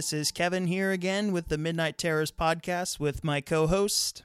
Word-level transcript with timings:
This 0.00 0.14
is 0.14 0.32
Kevin 0.32 0.66
here 0.66 0.92
again 0.92 1.30
with 1.30 1.48
the 1.48 1.58
Midnight 1.58 1.98
Terrors 1.98 2.32
podcast 2.32 2.98
with 2.98 3.22
my 3.22 3.42
co 3.42 3.66
host. 3.66 4.22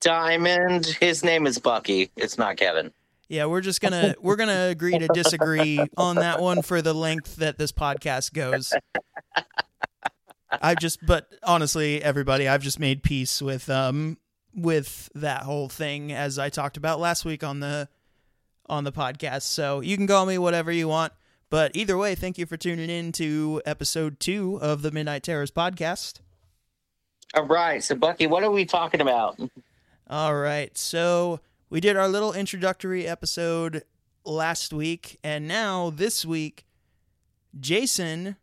Diamond. 0.00 0.86
His 0.86 1.22
name 1.22 1.46
is 1.46 1.58
Bucky. 1.58 2.10
It's 2.16 2.38
not 2.38 2.56
Kevin. 2.56 2.92
Yeah, 3.28 3.44
we're 3.44 3.60
just 3.60 3.82
gonna 3.82 4.14
we're 4.22 4.36
gonna 4.36 4.68
agree 4.68 4.98
to 4.98 5.06
disagree 5.08 5.86
on 5.98 6.16
that 6.16 6.40
one 6.40 6.62
for 6.62 6.80
the 6.80 6.94
length 6.94 7.36
that 7.36 7.58
this 7.58 7.72
podcast 7.72 8.32
goes. 8.32 8.72
I've 10.62 10.78
just 10.78 11.04
but 11.04 11.28
honestly, 11.42 12.02
everybody, 12.02 12.48
I've 12.48 12.62
just 12.62 12.80
made 12.80 13.02
peace 13.02 13.42
with 13.42 13.68
um 13.68 14.16
with 14.54 15.10
that 15.14 15.42
whole 15.42 15.68
thing 15.68 16.10
as 16.10 16.38
I 16.38 16.48
talked 16.48 16.78
about 16.78 17.00
last 17.00 17.26
week 17.26 17.44
on 17.44 17.60
the 17.60 17.86
on 18.64 18.84
the 18.84 18.92
podcast. 18.92 19.42
So 19.42 19.80
you 19.80 19.94
can 19.98 20.06
call 20.06 20.24
me 20.24 20.38
whatever 20.38 20.72
you 20.72 20.88
want. 20.88 21.12
But 21.48 21.72
either 21.76 21.96
way, 21.96 22.14
thank 22.16 22.38
you 22.38 22.46
for 22.46 22.56
tuning 22.56 22.90
in 22.90 23.12
to 23.12 23.62
episode 23.64 24.18
two 24.18 24.58
of 24.60 24.82
the 24.82 24.90
Midnight 24.90 25.22
Terrors 25.22 25.52
podcast. 25.52 26.20
All 27.34 27.44
right. 27.44 27.82
So, 27.84 27.94
Bucky, 27.94 28.26
what 28.26 28.42
are 28.42 28.50
we 28.50 28.64
talking 28.64 29.00
about? 29.00 29.38
All 30.10 30.34
right. 30.34 30.76
So, 30.76 31.40
we 31.70 31.80
did 31.80 31.96
our 31.96 32.08
little 32.08 32.32
introductory 32.32 33.06
episode 33.06 33.84
last 34.24 34.72
week. 34.72 35.18
And 35.22 35.46
now, 35.46 35.90
this 35.90 36.24
week, 36.24 36.66
Jason, 37.58 38.36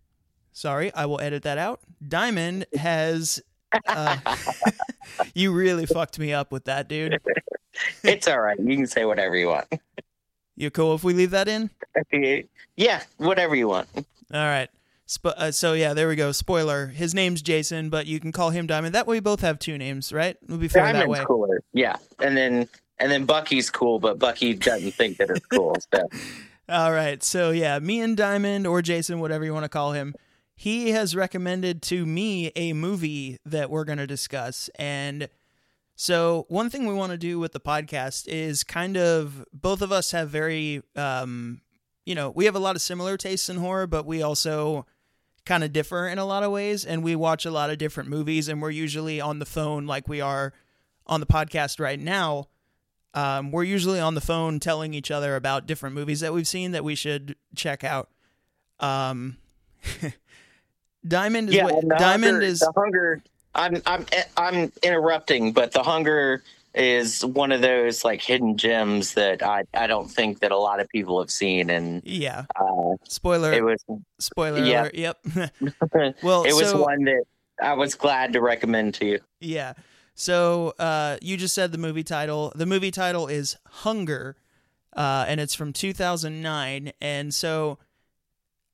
sorry, 0.53 0.93
I 0.93 1.05
will 1.05 1.19
edit 1.19 1.43
that 1.43 1.57
out. 1.57 1.81
Diamond 2.07 2.65
has. 2.73 3.41
Uh, 3.85 4.17
you 5.33 5.51
really 5.51 5.85
fucked 5.85 6.19
me 6.19 6.31
up 6.31 6.53
with 6.53 6.65
that, 6.65 6.87
dude. 6.87 7.19
it's 8.03 8.29
all 8.29 8.39
right. 8.39 8.57
You 8.59 8.77
can 8.77 8.87
say 8.87 9.03
whatever 9.03 9.35
you 9.35 9.47
want. 9.47 9.67
You 10.55 10.69
cool 10.69 10.95
if 10.95 11.03
we 11.03 11.13
leave 11.13 11.31
that 11.31 11.47
in? 11.47 11.69
yeah, 12.75 13.01
whatever 13.17 13.55
you 13.55 13.67
want. 13.67 13.87
All 13.95 14.03
right. 14.31 14.69
Sp- 15.05 15.35
uh, 15.35 15.51
so 15.51 15.73
yeah, 15.73 15.93
there 15.93 16.07
we 16.07 16.15
go. 16.15 16.31
Spoiler: 16.31 16.87
his 16.87 17.13
name's 17.13 17.41
Jason, 17.41 17.89
but 17.89 18.05
you 18.05 18.19
can 18.19 18.31
call 18.31 18.51
him 18.51 18.67
Diamond. 18.67 18.95
That 18.95 19.05
way, 19.05 19.17
we 19.17 19.19
both 19.19 19.41
have 19.41 19.59
two 19.59 19.77
names, 19.77 20.13
right? 20.13 20.37
We'll 20.47 20.57
be 20.57 20.67
fair 20.67 20.83
Diamond's 20.83 21.05
that 21.05 21.09
way. 21.09 21.25
cooler. 21.25 21.61
Yeah, 21.73 21.97
and 22.19 22.37
then 22.37 22.67
and 22.99 23.11
then 23.11 23.25
Bucky's 23.25 23.69
cool, 23.69 23.99
but 23.99 24.17
Bucky 24.17 24.53
doesn't 24.53 24.93
think 24.93 25.17
that 25.17 25.29
it's 25.29 25.45
cool. 25.47 25.75
So. 25.93 26.09
All 26.69 26.93
right. 26.93 27.21
So 27.21 27.51
yeah, 27.51 27.79
me 27.79 27.99
and 27.99 28.15
Diamond 28.15 28.65
or 28.65 28.81
Jason, 28.81 29.19
whatever 29.19 29.43
you 29.43 29.53
want 29.53 29.65
to 29.65 29.69
call 29.69 29.91
him, 29.91 30.15
he 30.55 30.91
has 30.91 31.15
recommended 31.15 31.81
to 31.83 32.05
me 32.05 32.51
a 32.55 32.73
movie 32.73 33.37
that 33.45 33.69
we're 33.69 33.83
going 33.83 33.97
to 33.97 34.07
discuss, 34.07 34.69
and 34.75 35.27
so, 35.95 36.45
one 36.49 36.69
thing 36.69 36.87
we 36.87 36.93
want 36.93 37.11
to 37.11 37.17
do 37.17 37.39
with 37.39 37.51
the 37.51 37.59
podcast 37.59 38.27
is 38.27 38.63
kind 38.63 38.97
of 38.97 39.45
both 39.53 39.81
of 39.81 39.91
us 39.91 40.11
have 40.11 40.29
very, 40.29 40.81
um, 40.95 41.61
you 42.05 42.15
know, 42.15 42.31
we 42.31 42.45
have 42.45 42.55
a 42.55 42.59
lot 42.59 42.75
of 42.75 42.81
similar 42.81 43.15
tastes 43.15 43.47
in 43.47 43.57
horror, 43.57 43.85
but 43.85 44.05
we 44.05 44.23
also 44.23 44.85
kind 45.45 45.63
of 45.63 45.71
differ 45.71 46.07
in 46.07 46.17
a 46.17 46.25
lot 46.25 46.43
of 46.43 46.51
ways. 46.51 46.83
And 46.83 47.03
we 47.03 47.15
watch 47.15 47.45
a 47.45 47.51
lot 47.51 47.69
of 47.69 47.77
different 47.77 48.09
movies, 48.09 48.49
and 48.49 48.61
we're 48.61 48.71
usually 48.71 49.21
on 49.21 49.39
the 49.39 49.45
phone 49.45 49.85
like 49.85 50.07
we 50.07 50.19
are 50.19 50.53
on 51.05 51.19
the 51.19 51.25
podcast 51.27 51.79
right 51.79 51.99
now. 51.99 52.47
Um, 53.13 53.51
we're 53.51 53.63
usually 53.63 53.99
on 53.99 54.15
the 54.15 54.21
phone 54.21 54.59
telling 54.59 54.95
each 54.95 55.11
other 55.11 55.35
about 55.35 55.67
different 55.67 55.93
movies 55.93 56.21
that 56.21 56.33
we've 56.33 56.47
seen 56.47 56.71
that 56.71 56.83
we 56.83 56.95
should 56.95 57.35
check 57.55 57.83
out. 57.83 58.09
Um, 58.79 59.37
Diamond 61.07 61.49
is 61.49 61.55
yeah, 61.55 61.65
what, 61.65 61.87
Diamond 61.99 62.33
hunger, 62.33 62.41
is 62.41 62.59
the 62.59 62.73
hunger. 62.75 63.23
I'm 63.55 63.81
I'm 63.85 64.05
I'm 64.37 64.71
interrupting, 64.81 65.51
but 65.51 65.71
the 65.71 65.83
hunger 65.83 66.43
is 66.75 67.23
one 67.23 67.51
of 67.51 67.61
those 67.61 68.03
like 68.03 68.21
hidden 68.21 68.57
gems 68.57 69.13
that 69.13 69.43
I 69.43 69.63
I 69.73 69.87
don't 69.87 70.09
think 70.09 70.39
that 70.39 70.51
a 70.51 70.57
lot 70.57 70.79
of 70.79 70.89
people 70.89 71.19
have 71.19 71.29
seen, 71.31 71.69
and 71.69 72.01
yeah. 72.03 72.45
uh, 72.55 72.95
Spoiler. 73.03 73.53
it 73.53 73.63
was 73.63 73.83
Spoiler 74.19 74.63
Yeah. 74.63 74.81
alert. 74.83 74.95
Yep. 74.95 75.17
well, 76.23 76.43
it 76.43 76.53
was 76.53 76.69
so, 76.69 76.81
one 76.81 77.03
that 77.03 77.23
I 77.61 77.73
was 77.73 77.95
glad 77.95 78.33
to 78.33 78.41
recommend 78.41 78.95
to 78.95 79.05
you. 79.05 79.19
Yeah. 79.39 79.73
So 80.15 80.73
uh, 80.79 81.17
you 81.21 81.37
just 81.37 81.55
said 81.55 81.71
the 81.71 81.77
movie 81.77 82.03
title. 82.03 82.51
The 82.55 82.65
movie 82.65 82.91
title 82.91 83.27
is 83.27 83.57
Hunger, 83.67 84.35
uh, 84.95 85.25
and 85.27 85.39
it's 85.39 85.55
from 85.55 85.73
2009. 85.73 86.93
And 87.01 87.33
so 87.33 87.79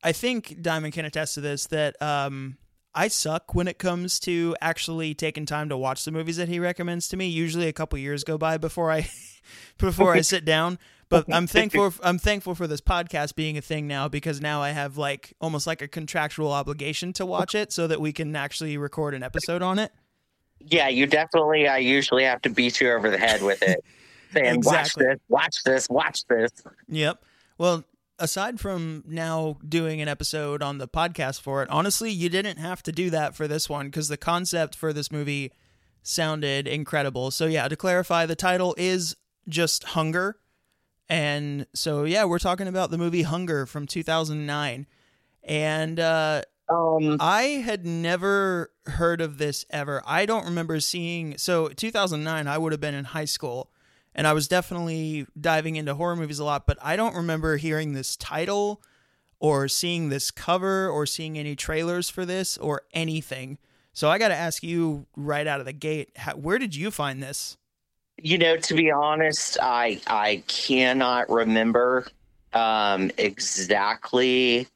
I 0.04 0.12
think 0.12 0.62
Diamond 0.62 0.94
can 0.94 1.06
attest 1.06 1.36
to 1.36 1.42
this 1.42 1.68
that 1.68 2.02
um, 2.02 2.58
I 2.94 3.08
suck 3.08 3.54
when 3.54 3.68
it 3.68 3.78
comes 3.78 4.20
to 4.22 4.56
actually 4.62 5.14
taking 5.14 5.46
time 5.46 5.70
to 5.70 5.78
watch 5.78 6.06
the 6.06 6.12
movies 6.12 6.38
that 6.38 6.50
he 6.50 6.60
recommends 6.60 7.08
to 7.10 7.18
me. 7.18 7.28
Usually, 7.28 7.68
a 7.68 7.74
couple 7.74 8.00
years 8.00 8.24
go 8.24 8.38
by 8.38 8.58
before 8.58 8.92
I 8.92 9.10
before 9.78 10.14
I 10.14 10.22
sit 10.22 10.46
down. 10.46 10.80
But 11.10 11.26
I'm 11.34 11.48
thankful. 11.48 11.92
I'm 12.04 12.20
thankful 12.20 12.54
for 12.54 12.68
this 12.68 12.82
podcast 12.82 13.36
being 13.36 13.58
a 13.58 13.62
thing 13.62 13.88
now 13.88 14.08
because 14.08 14.42
now 14.42 14.62
I 14.62 14.70
have 14.70 14.98
like 14.98 15.34
almost 15.42 15.66
like 15.66 15.82
a 15.82 15.88
contractual 15.88 16.52
obligation 16.52 17.14
to 17.14 17.26
watch 17.26 17.56
it 17.56 17.72
so 17.72 17.88
that 17.88 18.00
we 18.00 18.14
can 18.14 18.36
actually 18.36 18.78
record 18.78 19.16
an 19.16 19.24
episode 19.24 19.64
on 19.64 19.80
it. 19.80 19.92
Yeah, 20.60 20.88
you 20.88 21.08
definitely. 21.08 21.68
I 21.68 21.80
usually 21.80 22.26
have 22.26 22.42
to 22.44 22.50
beat 22.50 22.80
you 22.80 22.92
over 22.92 23.10
the 23.10 23.18
head 23.18 23.42
with 23.42 23.64
it, 23.64 23.84
saying, 24.34 24.56
Exactly. 24.56 25.06
"Watch 25.06 25.16
this, 25.16 25.20
watch 25.30 25.64
this, 25.64 25.90
watch 25.90 26.26
this." 26.28 26.52
Yep. 26.90 27.24
Well, 27.58 27.84
aside 28.20 28.60
from 28.60 29.04
now 29.08 29.58
doing 29.68 30.02
an 30.02 30.08
episode 30.08 30.62
on 30.62 30.78
the 30.78 30.88
podcast 30.88 31.42
for 31.42 31.64
it, 31.64 31.70
honestly, 31.70 32.12
you 32.12 32.30
didn't 32.30 32.58
have 32.58 32.84
to 32.84 32.92
do 32.92 33.10
that 33.10 33.36
for 33.36 33.48
this 33.48 33.68
one 33.70 33.88
because 33.88 34.08
the 34.08 34.18
concept 34.18 34.76
for 34.76 34.94
this 34.94 35.12
movie 35.12 35.52
sounded 36.04 36.68
incredible. 36.68 37.32
So, 37.32 37.46
yeah, 37.46 37.68
to 37.68 37.76
clarify, 37.76 38.26
the 38.26 38.36
title 38.36 38.76
is 38.78 39.16
just 39.48 39.84
Hunger. 39.84 40.38
And 41.08 41.66
so, 41.74 42.04
yeah, 42.04 42.26
we're 42.26 42.40
talking 42.40 42.68
about 42.68 42.92
the 42.92 42.98
movie 42.98 43.24
Hunger 43.24 43.66
from 43.66 43.88
2009. 43.88 44.86
And 45.44 46.00
uh, 46.00 46.44
Um, 46.70 47.18
I 47.20 47.44
had 47.66 47.86
never 47.86 48.72
heard 48.86 49.22
of 49.22 49.40
this 49.40 49.66
ever. 49.72 50.04
I 50.06 50.26
don't 50.28 50.46
remember 50.46 50.80
seeing. 50.80 51.38
So, 51.38 51.70
2009, 51.70 52.48
I 52.48 52.58
would 52.58 52.72
have 52.72 52.82
been 52.82 52.94
in 52.94 53.06
high 53.06 53.26
school, 53.26 53.72
and 54.16 54.28
I 54.28 54.34
was 54.34 54.48
definitely 54.48 55.28
diving 55.40 55.76
into 55.76 55.96
horror 55.96 56.16
movies 56.16 56.40
a 56.40 56.44
lot, 56.44 56.66
but 56.66 56.78
I 56.82 56.96
don't 56.96 57.16
remember 57.16 57.58
hearing 57.58 57.94
this 57.94 58.16
title 58.16 58.82
or 59.40 59.68
seeing 59.68 60.10
this 60.10 60.32
cover 60.32 60.90
or 60.90 61.06
seeing 61.06 61.38
any 61.38 61.56
trailers 61.56 62.10
for 62.10 62.26
this 62.26 62.58
or 62.58 62.84
anything. 62.94 63.58
So, 63.94 64.10
I 64.10 64.18
got 64.18 64.30
to 64.30 64.36
ask 64.36 64.64
you 64.64 65.08
right 65.16 65.48
out 65.48 65.60
of 65.60 65.66
the 65.66 65.74
gate 65.74 66.12
how, 66.16 66.34
where 66.34 66.60
did 66.60 66.76
you 66.76 66.92
find 66.92 67.22
this? 67.22 67.58
you 68.22 68.38
know, 68.38 68.58
to 68.58 68.74
be 68.74 68.92
honest, 68.92 69.58
I 69.62 70.00
I 70.08 70.44
cannot 70.48 71.30
remember 71.30 72.08
um, 72.54 73.12
exactly 73.18 74.68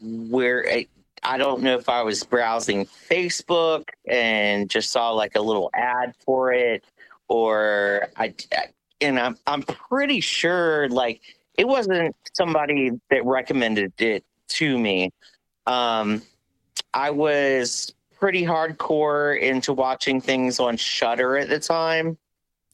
where. 0.00 0.66
I, 0.68 0.86
I 1.26 1.38
don't 1.38 1.62
know 1.62 1.78
if 1.78 1.88
I 1.88 2.02
was 2.02 2.22
browsing 2.22 2.84
Facebook 2.84 3.88
and 4.06 4.68
just 4.68 4.90
saw 4.90 5.10
like 5.12 5.36
a 5.36 5.40
little 5.40 5.70
ad 5.74 6.14
for 6.22 6.52
it, 6.52 6.84
or 7.28 8.08
I. 8.16 8.34
And 9.00 9.18
I'm 9.18 9.36
I'm 9.46 9.62
pretty 9.62 10.20
sure 10.20 10.88
like 10.88 11.20
it 11.58 11.66
wasn't 11.66 12.14
somebody 12.32 12.92
that 13.10 13.24
recommended 13.24 13.92
it 14.00 14.24
to 14.48 14.78
me. 14.78 15.12
Um, 15.66 16.22
I 16.92 17.10
was 17.10 17.92
pretty 18.18 18.42
hardcore 18.42 19.38
into 19.38 19.72
watching 19.72 20.20
things 20.20 20.60
on 20.60 20.76
Shudder 20.76 21.36
at 21.36 21.48
the 21.48 21.58
time. 21.58 22.16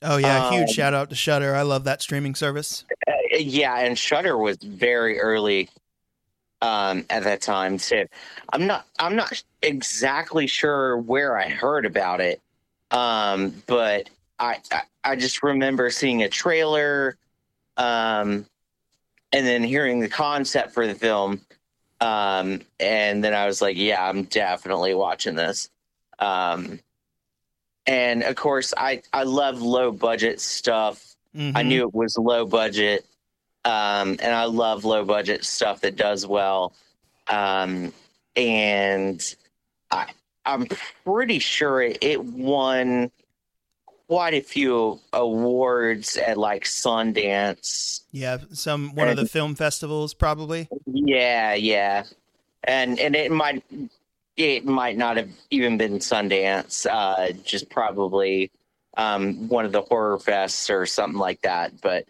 Oh, 0.02 0.17
yeah. 0.17 0.50
Huge 0.50 0.69
Um, 0.69 0.75
shout 0.75 0.94
out 0.94 1.11
to 1.11 1.17
Shudder. 1.17 1.55
I 1.55 1.62
love 1.62 1.85
that 1.85 2.00
streaming 2.00 2.35
service. 2.35 2.85
Uh, 3.06 3.12
yeah, 3.38 3.79
and 3.79 3.99
Shudder 3.99 4.38
was 4.38 4.56
very 4.58 5.20
early 5.20 5.69
um, 6.62 7.05
at 7.11 7.25
that 7.25 7.41
time 7.41 7.79
too. 7.79 8.06
I'm 8.53 8.67
not 8.67 8.87
I'm 8.99 9.17
not 9.17 9.43
exactly 9.62 10.46
sure 10.46 10.96
where 10.99 11.38
I 11.38 11.49
heard 11.49 11.87
about 11.87 12.20
it, 12.20 12.41
um, 12.91 13.62
but 13.67 14.08
I, 14.40 14.58
I 14.72 14.82
I 15.04 15.16
just 15.16 15.42
remember 15.42 15.90
seeing 15.90 16.22
a 16.22 16.28
trailer, 16.28 17.16
um, 17.76 18.46
and 19.32 19.46
then 19.46 19.62
hearing 19.62 20.00
the 20.00 20.08
concept 20.08 20.72
for 20.72 20.87
the 20.87 20.94
film, 20.94 21.40
um, 22.00 22.62
and 22.81 23.22
then 23.22 23.34
I 23.34 23.46
was 23.46 23.62
like, 23.62 23.76
yeah, 23.76 24.02
I'm 24.04 24.25
definitely 24.25 24.94
watching 24.94 25.37
this. 25.37 25.70
Um, 26.19 26.81
and 27.87 28.22
of 28.22 28.34
course, 28.37 28.75
I 28.76 29.02
I 29.12 29.22
love 29.25 29.62
low 29.62 29.92
budget 29.92 30.40
stuff. 30.40 31.14
I 31.54 31.62
Mhm. 31.62 31.66
knew 31.66 31.82
it 31.82 31.94
was 31.94 32.16
low 32.19 32.46
budget, 32.46 33.06
um, 33.64 34.16
and 34.20 34.34
I 34.34 34.44
love 34.44 34.84
low 34.84 35.04
budget 35.04 35.44
stuff 35.44 35.81
that 35.82 35.96
does 35.96 36.26
well. 36.26 36.72
Um, 37.28 37.93
and 38.36 39.22
I, 39.90 40.06
I'm 40.44 40.66
pretty 41.04 41.38
sure 41.38 41.82
it, 41.82 41.98
it 42.00 42.25
won 42.25 43.10
quite 44.10 44.34
a 44.34 44.40
few 44.40 44.98
awards 45.12 46.16
at 46.16 46.36
like 46.36 46.64
Sundance. 46.64 48.00
Yeah. 48.10 48.38
Some, 48.52 48.92
one 48.96 49.06
of 49.06 49.16
the 49.16 49.26
film 49.26 49.54
festivals, 49.54 50.14
probably. 50.14 50.68
Yeah, 50.86 51.54
yeah, 51.54 52.02
and 52.64 52.98
and 52.98 53.14
it 53.14 53.30
might 53.30 53.62
it 54.36 54.64
might 54.64 54.98
not 54.98 55.16
have 55.16 55.30
even 55.50 55.78
been 55.78 56.00
Sundance. 56.00 56.86
Uh, 56.90 57.30
just 57.44 57.70
probably 57.70 58.50
um, 58.96 59.48
one 59.48 59.64
of 59.64 59.70
the 59.70 59.82
horror 59.82 60.18
fests 60.18 60.70
or 60.70 60.86
something 60.86 61.20
like 61.20 61.42
that. 61.42 61.80
But 61.80 62.06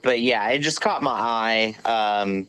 but 0.00 0.20
yeah, 0.20 0.48
it 0.50 0.60
just 0.60 0.80
caught 0.80 1.02
my 1.02 1.10
eye. 1.10 1.76
Um, 1.84 2.46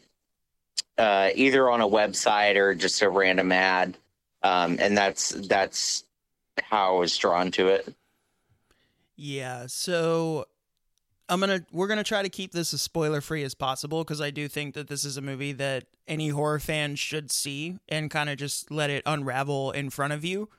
uh, 0.99 1.31
either 1.33 1.71
on 1.71 1.81
a 1.81 1.87
website 1.87 2.57
or 2.57 2.75
just 2.75 3.01
a 3.01 3.09
random 3.09 3.51
ad, 3.51 3.97
um, 4.43 4.77
and 4.79 4.95
that's 4.95 5.29
that's 5.29 6.03
how 6.61 6.97
I 6.97 6.99
was 6.99 7.17
drawn 7.17 7.49
to 7.53 7.69
it. 7.69 7.91
Yeah, 9.25 9.67
so 9.67 10.47
I'm 11.29 11.39
gonna 11.39 11.65
we're 11.71 11.87
gonna 11.87 12.03
try 12.03 12.23
to 12.23 12.27
keep 12.27 12.51
this 12.51 12.73
as 12.73 12.81
spoiler 12.81 13.21
free 13.21 13.43
as 13.43 13.55
possible 13.55 14.03
because 14.03 14.19
I 14.19 14.31
do 14.31 14.49
think 14.49 14.73
that 14.73 14.89
this 14.89 15.05
is 15.05 15.15
a 15.15 15.21
movie 15.21 15.53
that 15.53 15.85
any 16.09 16.27
horror 16.27 16.59
fan 16.59 16.97
should 16.97 17.31
see 17.31 17.77
and 17.87 18.11
kind 18.11 18.29
of 18.29 18.35
just 18.35 18.69
let 18.69 18.89
it 18.89 19.01
unravel 19.05 19.71
in 19.71 19.91
front 19.91 20.11
of 20.11 20.25
you. 20.25 20.49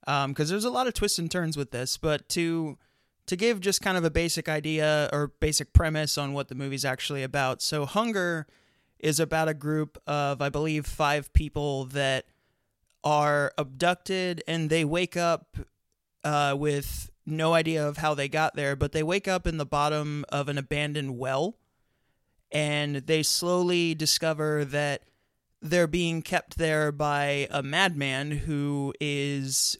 Because 0.00 0.24
um, 0.24 0.34
there's 0.34 0.64
a 0.64 0.70
lot 0.70 0.88
of 0.88 0.94
twists 0.94 1.20
and 1.20 1.30
turns 1.30 1.56
with 1.56 1.70
this, 1.70 1.96
but 1.96 2.28
to 2.30 2.76
to 3.26 3.36
give 3.36 3.60
just 3.60 3.82
kind 3.82 3.96
of 3.96 4.04
a 4.04 4.10
basic 4.10 4.48
idea 4.48 5.08
or 5.12 5.28
basic 5.38 5.72
premise 5.72 6.18
on 6.18 6.32
what 6.32 6.48
the 6.48 6.56
movie's 6.56 6.84
actually 6.84 7.22
about. 7.22 7.62
So 7.62 7.86
Hunger 7.86 8.48
is 8.98 9.20
about 9.20 9.46
a 9.46 9.54
group 9.54 9.96
of 10.08 10.42
I 10.42 10.48
believe 10.48 10.86
five 10.86 11.32
people 11.34 11.84
that 11.84 12.24
are 13.04 13.52
abducted 13.56 14.42
and 14.48 14.70
they 14.70 14.84
wake 14.84 15.16
up 15.16 15.56
uh, 16.24 16.56
with 16.58 17.12
no 17.28 17.54
idea 17.54 17.86
of 17.86 17.98
how 17.98 18.14
they 18.14 18.28
got 18.28 18.56
there, 18.56 18.74
but 18.74 18.92
they 18.92 19.02
wake 19.02 19.28
up 19.28 19.46
in 19.46 19.58
the 19.58 19.66
bottom 19.66 20.24
of 20.30 20.48
an 20.48 20.58
abandoned 20.58 21.18
well 21.18 21.56
and 22.50 22.96
they 22.96 23.22
slowly 23.22 23.94
discover 23.94 24.64
that 24.64 25.02
they're 25.60 25.86
being 25.86 26.22
kept 26.22 26.56
there 26.56 26.92
by 26.92 27.48
a 27.50 27.62
madman 27.62 28.30
who 28.30 28.94
is 29.00 29.76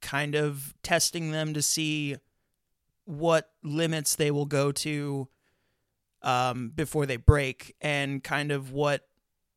kind 0.00 0.34
of 0.34 0.74
testing 0.82 1.32
them 1.32 1.52
to 1.52 1.60
see 1.60 2.16
what 3.04 3.50
limits 3.62 4.14
they 4.16 4.30
will 4.30 4.46
go 4.46 4.72
to 4.72 5.28
um, 6.22 6.70
before 6.74 7.06
they 7.06 7.16
break 7.16 7.74
and 7.80 8.22
kind 8.22 8.50
of 8.50 8.72
what 8.72 9.08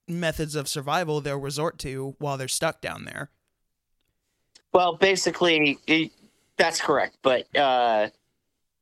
methods 0.08 0.56
of 0.56 0.68
survival 0.68 1.22
they'll 1.22 1.38
resort 1.38 1.78
to 1.80 2.16
while 2.20 2.38
they're 2.38 2.48
stuck 2.48 2.82
down 2.82 3.06
there. 3.06 3.30
Well, 4.74 4.96
basically, 4.96 5.80
that's 6.60 6.80
correct. 6.80 7.18
But 7.24 7.48
uh, 7.56 8.10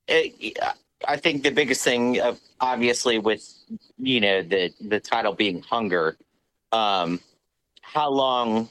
it, 0.08 0.58
I 1.08 1.16
think 1.16 1.44
the 1.44 1.52
biggest 1.52 1.84
thing, 1.84 2.20
uh, 2.20 2.36
obviously, 2.60 3.20
with 3.20 3.48
you 3.98 4.20
know 4.20 4.42
the 4.42 4.74
the 4.82 5.00
title 5.00 5.34
being 5.34 5.62
hunger, 5.62 6.18
um, 6.74 7.22
how 7.82 8.10
long 8.10 8.68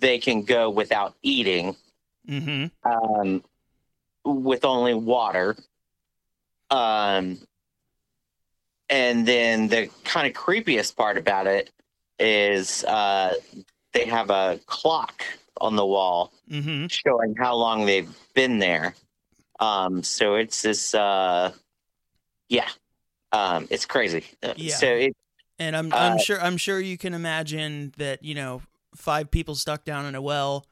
they 0.00 0.18
can 0.18 0.42
go 0.42 0.68
without 0.68 1.14
eating, 1.22 1.76
mm-hmm. 2.28 2.66
um, 2.90 3.42
with 4.24 4.64
only 4.64 4.94
water, 4.94 5.56
um, 6.70 7.38
and 8.90 9.26
then 9.26 9.68
the 9.68 9.88
kind 10.04 10.26
of 10.26 10.32
creepiest 10.32 10.96
part 10.96 11.16
about 11.16 11.46
it 11.46 11.70
is 12.18 12.82
uh, 12.84 13.34
they 13.92 14.06
have 14.06 14.30
a 14.30 14.58
clock 14.66 15.22
on 15.60 15.76
the 15.76 15.86
wall 15.86 16.32
mm-hmm. 16.50 16.86
showing 16.88 17.34
how 17.36 17.54
long 17.54 17.86
they've 17.86 18.14
been 18.34 18.58
there. 18.58 18.94
Um, 19.60 20.02
so 20.02 20.34
it's 20.34 20.62
this, 20.62 20.94
uh, 20.94 21.52
yeah, 22.48 22.68
um, 23.32 23.66
it's 23.70 23.86
crazy. 23.86 24.24
Uh, 24.42 24.54
yeah. 24.56 24.76
So 24.76 24.86
it, 24.86 25.16
and 25.58 25.76
I'm 25.76 25.92
uh, 25.92 25.96
I'm 25.96 26.18
sure 26.18 26.40
I'm 26.40 26.56
sure 26.56 26.80
you 26.80 26.98
can 26.98 27.14
imagine 27.14 27.92
that 27.96 28.22
you 28.22 28.34
know 28.34 28.62
five 28.94 29.30
people 29.30 29.54
stuck 29.54 29.84
down 29.84 30.04
in 30.06 30.14
a 30.14 30.22
well 30.22 30.66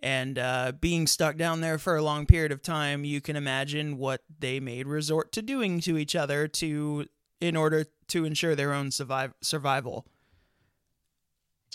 and 0.00 0.38
uh, 0.38 0.72
being 0.80 1.06
stuck 1.06 1.36
down 1.36 1.60
there 1.60 1.78
for 1.78 1.96
a 1.96 2.02
long 2.02 2.26
period 2.26 2.52
of 2.52 2.62
time. 2.62 3.04
You 3.04 3.20
can 3.20 3.36
imagine 3.36 3.98
what 3.98 4.22
they 4.38 4.60
made 4.60 4.86
resort 4.86 5.32
to 5.32 5.42
doing 5.42 5.80
to 5.80 5.98
each 5.98 6.14
other 6.14 6.46
to 6.48 7.06
in 7.40 7.56
order 7.56 7.86
to 8.08 8.24
ensure 8.24 8.54
their 8.54 8.72
own 8.72 8.90
survive 8.90 9.34
survival. 9.40 10.06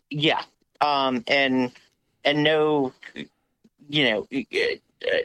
Yeah, 0.10 0.44
um, 0.82 1.24
and 1.28 1.72
and 2.24 2.44
no, 2.44 2.94
you 3.90 4.04
know, 4.06 4.28
uh, 4.32 5.18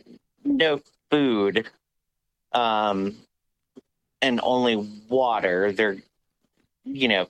no 0.44 0.80
food, 1.10 1.68
um, 2.52 3.16
and 4.20 4.40
only 4.42 4.76
water. 5.08 5.72
They're, 5.72 5.96
you 6.84 7.08
know, 7.08 7.28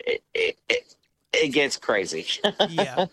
it 0.00 0.22
it, 0.34 0.56
it, 1.32 1.48
gets 1.50 1.76
crazy. 1.76 2.26
yeah. 2.68 3.06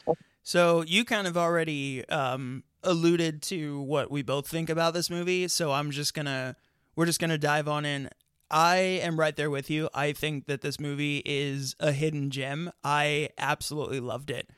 So 0.44 0.82
you 0.82 1.06
kind 1.06 1.28
of 1.28 1.38
already 1.38 2.08
um, 2.10 2.64
alluded 2.84 3.42
to 3.44 3.82
what 3.82 4.10
we 4.10 4.24
both 4.24 4.48
think 4.48 4.70
about 4.70 4.94
this 4.94 5.10
movie. 5.10 5.48
So 5.48 5.72
I'm 5.72 5.92
just 5.92 6.14
gonna 6.14 6.56
we're 6.96 7.06
just 7.06 7.20
gonna 7.20 7.38
dive 7.38 7.68
on 7.68 7.86
in. 7.86 8.10
I 8.52 8.78
am 8.78 9.20
right 9.20 9.36
there 9.36 9.52
with 9.52 9.70
you. 9.70 9.90
I 9.94 10.12
think 10.12 10.48
that 10.48 10.62
this 10.62 10.80
movie 10.80 11.22
is 11.24 11.76
a 11.80 11.92
hidden 11.92 12.32
gem. 12.32 12.72
I 12.84 13.30
absolutely 13.38 14.00
loved 14.00 14.32
it. 14.32 14.50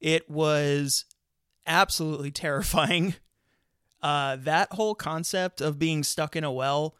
It 0.00 0.30
was 0.30 1.04
absolutely 1.66 2.30
terrifying. 2.30 3.14
Uh, 4.02 4.36
that 4.36 4.70
whole 4.74 4.94
concept 4.94 5.60
of 5.60 5.80
being 5.80 6.04
stuck 6.04 6.36
in 6.36 6.44
a 6.44 6.52
well 6.52 6.94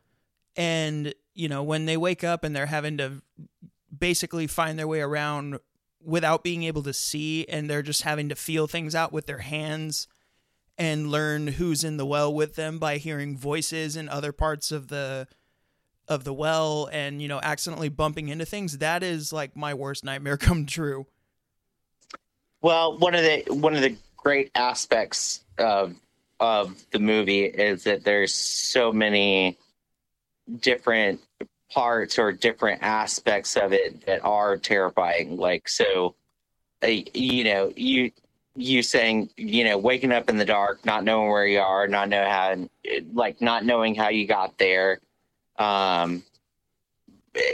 and, 0.56 1.14
you 1.34 1.46
know, 1.46 1.62
when 1.62 1.84
they 1.84 1.96
wake 1.96 2.24
up 2.24 2.42
and 2.42 2.56
they're 2.56 2.66
having 2.66 2.96
to 2.96 3.22
basically 3.96 4.46
find 4.46 4.78
their 4.78 4.88
way 4.88 5.00
around 5.00 5.60
without 6.02 6.42
being 6.42 6.62
able 6.62 6.82
to 6.82 6.92
see 6.92 7.44
and 7.48 7.68
they're 7.68 7.82
just 7.82 8.02
having 8.02 8.28
to 8.28 8.34
feel 8.34 8.66
things 8.66 8.94
out 8.94 9.12
with 9.12 9.26
their 9.26 9.38
hands 9.38 10.08
and 10.78 11.10
learn 11.10 11.46
who's 11.48 11.84
in 11.84 11.96
the 11.96 12.06
well 12.06 12.32
with 12.32 12.54
them 12.54 12.78
by 12.78 12.96
hearing 12.96 13.36
voices 13.36 13.96
in 13.96 14.08
other 14.08 14.32
parts 14.32 14.70
of 14.70 14.88
the 14.88 15.26
of 16.08 16.22
the 16.22 16.32
well 16.34 16.88
and 16.92 17.20
you 17.20 17.26
know 17.26 17.40
accidentally 17.42 17.88
bumping 17.88 18.28
into 18.28 18.44
things 18.44 18.78
that 18.78 19.02
is 19.02 19.32
like 19.32 19.56
my 19.56 19.74
worst 19.74 20.04
nightmare 20.04 20.36
come 20.36 20.64
true 20.64 21.06
well, 22.66 22.98
one 22.98 23.14
of 23.14 23.22
the 23.22 23.44
one 23.54 23.76
of 23.76 23.80
the 23.80 23.94
great 24.16 24.50
aspects 24.56 25.44
of 25.56 25.94
of 26.40 26.74
the 26.90 26.98
movie 26.98 27.44
is 27.44 27.84
that 27.84 28.02
there's 28.02 28.34
so 28.34 28.92
many 28.92 29.56
different 30.58 31.20
parts 31.70 32.18
or 32.18 32.32
different 32.32 32.82
aspects 32.82 33.56
of 33.56 33.72
it 33.72 34.04
that 34.06 34.24
are 34.24 34.56
terrifying. 34.56 35.36
Like 35.36 35.68
so, 35.68 36.16
uh, 36.82 36.88
you 37.14 37.44
know, 37.44 37.72
you 37.76 38.10
you 38.56 38.82
saying 38.82 39.30
you 39.36 39.62
know 39.62 39.78
waking 39.78 40.10
up 40.10 40.28
in 40.28 40.36
the 40.36 40.44
dark, 40.44 40.84
not 40.84 41.04
knowing 41.04 41.28
where 41.28 41.46
you 41.46 41.60
are, 41.60 41.86
not 41.86 42.08
know 42.08 42.24
how, 42.24 42.68
like 43.12 43.40
not 43.40 43.64
knowing 43.64 43.94
how 43.94 44.08
you 44.08 44.26
got 44.26 44.58
there. 44.58 44.98
Um, 45.56 46.24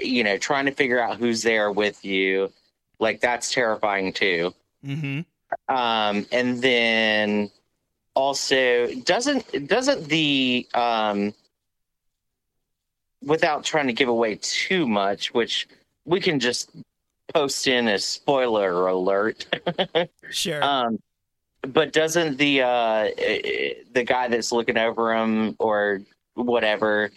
you 0.00 0.24
know, 0.24 0.38
trying 0.38 0.64
to 0.64 0.72
figure 0.72 0.98
out 0.98 1.18
who's 1.18 1.42
there 1.42 1.70
with 1.70 2.02
you, 2.02 2.50
like 2.98 3.20
that's 3.20 3.52
terrifying 3.52 4.14
too. 4.14 4.54
Mm-hmm. 4.84 5.74
Um, 5.74 6.26
and 6.32 6.60
then 6.62 7.50
also 8.14 8.92
doesn't 9.04 9.68
doesn't 9.68 10.08
the 10.08 10.66
um, 10.74 11.34
without 13.22 13.64
trying 13.64 13.86
to 13.86 13.92
give 13.92 14.08
away 14.08 14.38
too 14.40 14.86
much, 14.86 15.32
which 15.34 15.68
we 16.04 16.20
can 16.20 16.40
just 16.40 16.70
post 17.32 17.66
in 17.66 17.88
a 17.88 17.98
spoiler 17.98 18.86
alert. 18.86 19.46
sure. 20.30 20.62
Um, 20.62 20.98
but 21.62 21.92
doesn't 21.92 22.38
the 22.38 22.62
uh, 22.62 23.08
the 23.92 24.04
guy 24.04 24.28
that's 24.28 24.52
looking 24.52 24.78
over 24.78 25.14
him 25.14 25.56
or 25.58 26.00
whatever 26.34 27.10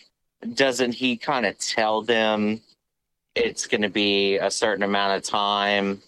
doesn't 0.54 0.92
he 0.94 1.18
kind 1.18 1.46
of 1.46 1.58
tell 1.58 2.02
them 2.02 2.62
it's 3.34 3.66
going 3.66 3.82
to 3.82 3.90
be 3.90 4.38
a 4.38 4.52
certain 4.52 4.84
amount 4.84 5.18
of 5.18 5.24
time 5.24 6.02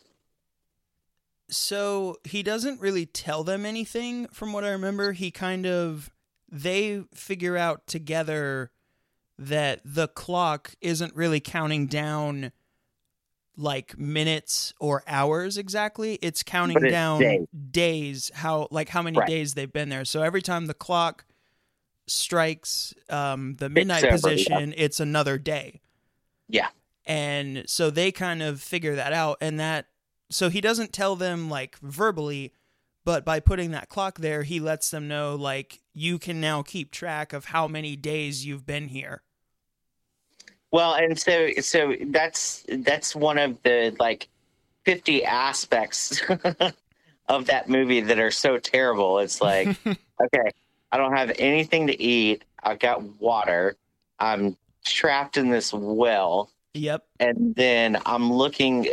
so 1.50 2.18
he 2.24 2.44
doesn't 2.44 2.82
really 2.82 3.06
tell 3.06 3.44
them 3.44 3.66
anything 3.66 4.28
from 4.28 4.54
what 4.54 4.64
I 4.64 4.70
remember. 4.70 5.14
He 5.14 5.32
kind 5.32 5.66
of 5.66 6.12
they 6.50 7.04
figure 7.14 7.58
out 7.58 7.88
together 7.88 8.72
that 9.38 9.82
the 9.86 10.08
clock 10.08 10.74
isn't 10.82 11.16
really 11.16 11.40
counting 11.40 11.88
down 11.88 12.52
like 13.56 13.98
minutes 13.98 14.74
or 14.80 15.04
hours 15.08 15.58
exactly. 15.58 16.20
It's 16.22 16.44
counting 16.44 16.78
it's 16.84 16.92
down 16.92 17.20
days. 17.20 17.48
days. 17.72 18.32
how 18.34 18.68
like 18.72 18.90
how 18.90 19.02
many 19.02 19.18
right. 19.18 19.28
days 19.28 19.54
they've 19.54 19.72
been 19.72 19.90
there. 19.90 20.06
So 20.06 20.22
every 20.22 20.42
time 20.42 20.68
the 20.68 20.74
clock 20.74 21.26
strikes 22.08 22.94
um, 23.10 23.56
the 23.56 23.70
midnight 23.70 24.04
it's 24.04 24.22
position, 24.22 24.70
yeah. 24.70 24.76
it's 24.78 25.00
another 25.00 25.38
day. 25.38 25.82
Yeah. 26.48 26.70
And 27.06 27.64
so 27.68 27.90
they 27.90 28.12
kind 28.12 28.44
of 28.44 28.62
figure 28.62 28.96
that 28.96 29.14
out 29.14 29.38
and 29.42 29.60
that 29.60 29.88
so 30.30 30.50
he 30.50 30.62
doesn't 30.62 30.94
tell 30.94 31.16
them 31.16 31.50
like 31.50 31.78
verbally, 31.80 32.54
but 33.06 33.24
by 33.24 33.40
putting 33.40 33.72
that 33.72 33.90
clock 33.90 34.20
there, 34.20 34.44
he 34.44 34.60
lets 34.60 34.92
them 34.92 35.08
know 35.08 35.36
like 35.36 35.82
you 35.94 36.20
can 36.20 36.42
now 36.42 36.62
keep 36.62 36.92
track 36.92 37.34
of 37.34 37.46
how 37.46 37.68
many 37.68 37.96
days 37.96 38.46
you've 38.46 38.66
been 38.66 38.90
here. 38.90 39.22
Well, 40.72 40.96
and 40.96 41.18
so 41.18 41.50
so 41.62 41.96
that's 42.08 42.66
that's 42.80 43.16
one 43.16 43.38
of 43.38 43.62
the 43.64 43.96
like 44.00 44.28
50 44.84 45.24
aspects 45.24 46.22
of 47.30 47.46
that 47.46 47.70
movie 47.70 48.02
that 48.02 48.20
are 48.20 48.32
so 48.32 48.58
terrible. 48.58 49.20
It's 49.20 49.42
like, 49.42 49.68
okay, 49.86 50.52
I 50.92 50.98
don't 50.98 51.16
have 51.16 51.32
anything 51.40 51.88
to 51.88 52.02
eat. 52.02 52.44
I've 52.64 52.80
got 52.80 53.02
water. 53.20 53.76
I'm 54.20 54.58
trapped 54.86 55.38
in 55.38 55.50
this 55.50 55.74
well. 55.74 56.52
Yep. 56.74 57.06
and 57.20 57.56
then 57.56 57.98
I'm 58.06 58.32
looking, 58.32 58.86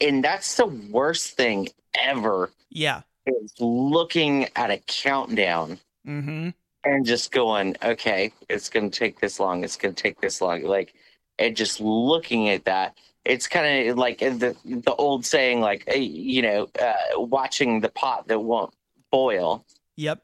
and 0.00 0.22
that's 0.24 0.56
the 0.56 0.66
worst 0.66 1.36
thing 1.36 1.68
ever 1.98 2.50
Yeah. 2.70 3.02
is 3.26 3.52
looking 3.60 4.48
at 4.56 4.70
a 4.70 4.78
countdown 4.86 5.78
Mm-hmm. 6.06 6.48
and 6.84 7.04
just 7.04 7.30
going, 7.30 7.76
okay, 7.82 8.32
it's 8.48 8.70
going 8.70 8.90
to 8.90 8.98
take 8.98 9.20
this 9.20 9.38
long. 9.38 9.64
It's 9.64 9.76
going 9.76 9.94
to 9.94 10.02
take 10.02 10.18
this 10.20 10.40
long. 10.40 10.62
Like, 10.62 10.94
and 11.38 11.54
just 11.54 11.78
looking 11.80 12.48
at 12.48 12.64
that, 12.64 12.96
it's 13.26 13.46
kind 13.46 13.88
of 13.90 13.98
like 13.98 14.20
the 14.20 14.56
the 14.64 14.94
old 14.94 15.26
saying, 15.26 15.60
like, 15.60 15.84
eh, 15.88 15.96
you 15.98 16.40
know, 16.40 16.68
uh, 16.82 16.94
watching 17.20 17.80
the 17.80 17.90
pot 17.90 18.28
that 18.28 18.40
won't 18.40 18.72
boil. 19.10 19.62
Yep. 19.96 20.22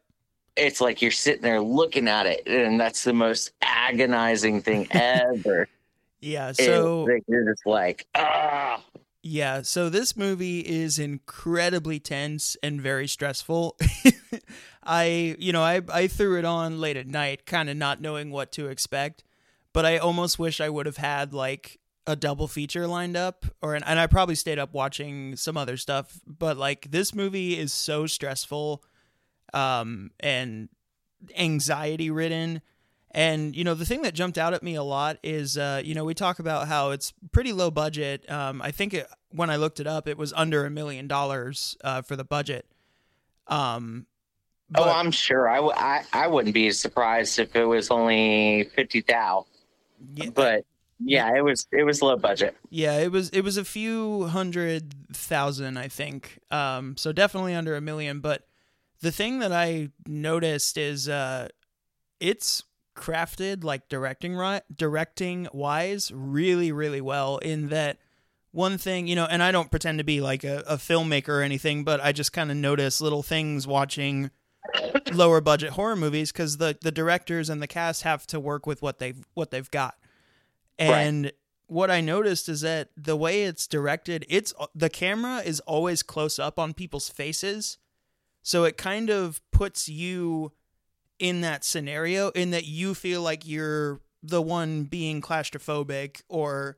It's 0.56 0.80
like 0.80 1.02
you're 1.02 1.10
sitting 1.10 1.42
there 1.42 1.60
looking 1.60 2.08
at 2.08 2.24
it, 2.24 2.46
and 2.46 2.80
that's 2.80 3.04
the 3.04 3.12
most 3.12 3.50
agonizing 3.60 4.62
thing 4.62 4.88
ever. 4.92 5.68
Yeah. 6.20 6.52
So 6.52 7.06
you're 7.28 7.44
just 7.52 7.66
like, 7.66 8.06
ah, 8.14 8.82
Yeah, 9.28 9.62
so 9.62 9.88
this 9.88 10.16
movie 10.16 10.60
is 10.60 11.00
incredibly 11.00 11.98
tense 11.98 12.56
and 12.62 12.80
very 12.80 13.08
stressful. 13.08 13.76
I, 14.84 15.34
you 15.40 15.52
know, 15.52 15.64
I 15.64 15.80
I 15.92 16.06
threw 16.06 16.38
it 16.38 16.44
on 16.44 16.80
late 16.80 16.96
at 16.96 17.08
night, 17.08 17.44
kind 17.44 17.68
of 17.68 17.76
not 17.76 18.00
knowing 18.00 18.30
what 18.30 18.52
to 18.52 18.68
expect, 18.68 19.24
but 19.72 19.84
I 19.84 19.98
almost 19.98 20.38
wish 20.38 20.60
I 20.60 20.68
would 20.68 20.86
have 20.86 20.98
had 20.98 21.34
like 21.34 21.80
a 22.06 22.14
double 22.14 22.46
feature 22.46 22.86
lined 22.86 23.16
up 23.16 23.44
or 23.60 23.74
and 23.74 23.84
I 23.84 24.06
probably 24.06 24.36
stayed 24.36 24.60
up 24.60 24.72
watching 24.72 25.34
some 25.34 25.56
other 25.56 25.76
stuff, 25.76 26.20
but 26.24 26.56
like 26.56 26.92
this 26.92 27.12
movie 27.12 27.58
is 27.58 27.72
so 27.72 28.06
stressful 28.06 28.84
um 29.52 30.12
and 30.20 30.68
anxiety 31.36 32.12
ridden 32.12 32.62
and 33.12 33.54
you 33.56 33.64
know 33.64 33.74
the 33.74 33.86
thing 33.86 34.02
that 34.02 34.14
jumped 34.14 34.38
out 34.38 34.52
at 34.54 34.62
me 34.62 34.74
a 34.74 34.82
lot 34.82 35.18
is 35.22 35.56
uh, 35.56 35.80
you 35.84 35.94
know 35.94 36.04
we 36.04 36.14
talk 36.14 36.38
about 36.38 36.68
how 36.68 36.90
it's 36.90 37.12
pretty 37.32 37.52
low 37.52 37.70
budget. 37.70 38.30
Um, 38.30 38.60
I 38.62 38.70
think 38.70 38.94
it, 38.94 39.06
when 39.30 39.50
I 39.50 39.56
looked 39.56 39.80
it 39.80 39.86
up, 39.86 40.06
it 40.08 40.18
was 40.18 40.32
under 40.34 40.66
a 40.66 40.70
million 40.70 41.06
dollars 41.08 41.76
uh, 41.82 42.02
for 42.02 42.16
the 42.16 42.24
budget. 42.24 42.66
Um, 43.48 44.06
oh, 44.74 44.90
I'm 44.90 45.10
sure. 45.10 45.48
I, 45.48 45.56
w- 45.56 45.74
I, 45.76 46.02
I 46.12 46.26
wouldn't 46.26 46.54
be 46.54 46.70
surprised 46.72 47.38
if 47.38 47.54
it 47.54 47.64
was 47.64 47.90
only 47.90 48.68
fifty 48.74 49.02
thou. 49.02 49.46
yeah, 50.14 50.30
But 50.34 50.64
yeah, 50.98 51.32
it 51.36 51.42
was 51.44 51.66
it 51.72 51.84
was 51.84 52.02
low 52.02 52.16
budget. 52.16 52.56
yeah, 52.70 52.98
it 52.98 53.12
was 53.12 53.28
it 53.30 53.42
was 53.42 53.56
a 53.56 53.64
few 53.64 54.24
hundred 54.24 54.94
thousand, 55.12 55.76
I 55.78 55.88
think. 55.88 56.38
Um, 56.50 56.96
so 56.96 57.12
definitely 57.12 57.54
under 57.54 57.76
a 57.76 57.80
million. 57.80 58.20
But 58.20 58.46
the 59.00 59.12
thing 59.12 59.38
that 59.40 59.52
I 59.52 59.90
noticed 60.06 60.76
is 60.78 61.08
uh, 61.08 61.48
it's 62.18 62.64
crafted 62.96 63.62
like 63.62 63.88
directing 63.88 64.34
right 64.34 64.62
directing 64.74 65.46
wise 65.52 66.10
really 66.12 66.72
really 66.72 67.00
well 67.00 67.38
in 67.38 67.68
that 67.68 67.98
one 68.52 68.78
thing 68.78 69.06
you 69.06 69.14
know 69.14 69.26
and 69.26 69.42
i 69.42 69.52
don't 69.52 69.70
pretend 69.70 69.98
to 69.98 70.04
be 70.04 70.20
like 70.20 70.42
a, 70.42 70.64
a 70.66 70.76
filmmaker 70.76 71.28
or 71.28 71.42
anything 71.42 71.84
but 71.84 72.00
i 72.00 72.10
just 72.10 72.32
kind 72.32 72.50
of 72.50 72.56
notice 72.56 73.00
little 73.00 73.22
things 73.22 73.66
watching 73.66 74.30
lower 75.12 75.40
budget 75.40 75.70
horror 75.70 75.96
movies 75.96 76.32
because 76.32 76.58
the 76.58 76.76
the 76.80 76.92
directors 76.92 77.48
and 77.48 77.62
the 77.62 77.66
cast 77.66 78.02
have 78.02 78.26
to 78.28 78.40
work 78.40 78.66
with 78.66 78.82
what 78.82 78.98
they've 78.98 79.26
what 79.34 79.50
they've 79.50 79.70
got. 79.70 79.96
And 80.78 81.32
what 81.68 81.90
i 81.90 82.00
noticed 82.00 82.48
is 82.48 82.60
that 82.60 82.90
the 82.96 83.16
way 83.16 83.42
it's 83.42 83.66
directed 83.66 84.24
it's 84.28 84.54
the 84.72 84.88
camera 84.88 85.38
is 85.38 85.58
always 85.60 86.02
close 86.02 86.38
up 86.38 86.58
on 86.58 86.74
people's 86.74 87.08
faces. 87.08 87.78
So 88.42 88.64
it 88.64 88.76
kind 88.76 89.10
of 89.10 89.40
puts 89.50 89.88
you 89.88 90.52
in 91.18 91.40
that 91.40 91.64
scenario 91.64 92.28
in 92.30 92.50
that 92.50 92.64
you 92.66 92.94
feel 92.94 93.22
like 93.22 93.46
you're 93.46 94.00
the 94.22 94.42
one 94.42 94.84
being 94.84 95.20
claustrophobic 95.20 96.22
or 96.28 96.76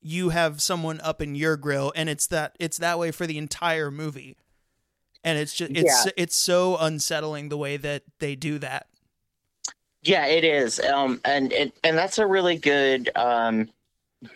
you 0.00 0.30
have 0.30 0.60
someone 0.62 1.00
up 1.02 1.20
in 1.20 1.34
your 1.34 1.56
grill 1.56 1.92
and 1.96 2.08
it's 2.08 2.26
that 2.28 2.56
it's 2.58 2.78
that 2.78 2.98
way 2.98 3.10
for 3.10 3.26
the 3.26 3.36
entire 3.38 3.90
movie 3.90 4.36
and 5.24 5.38
it's 5.38 5.54
just 5.54 5.70
it's 5.72 6.06
Yeah. 6.06 6.12
it's 6.16 6.36
so 6.36 6.76
unsettling 6.78 7.48
the 7.48 7.56
way 7.56 7.76
that 7.76 8.02
they 8.18 8.34
do 8.36 8.58
that 8.60 8.86
Yeah, 10.02 10.26
it 10.26 10.44
is. 10.44 10.80
Um, 10.80 11.20
and 11.24 11.52
and, 11.52 11.72
and 11.84 11.98
that's 11.98 12.18
a 12.18 12.26
really 12.26 12.56
good 12.56 13.10
um, 13.16 13.68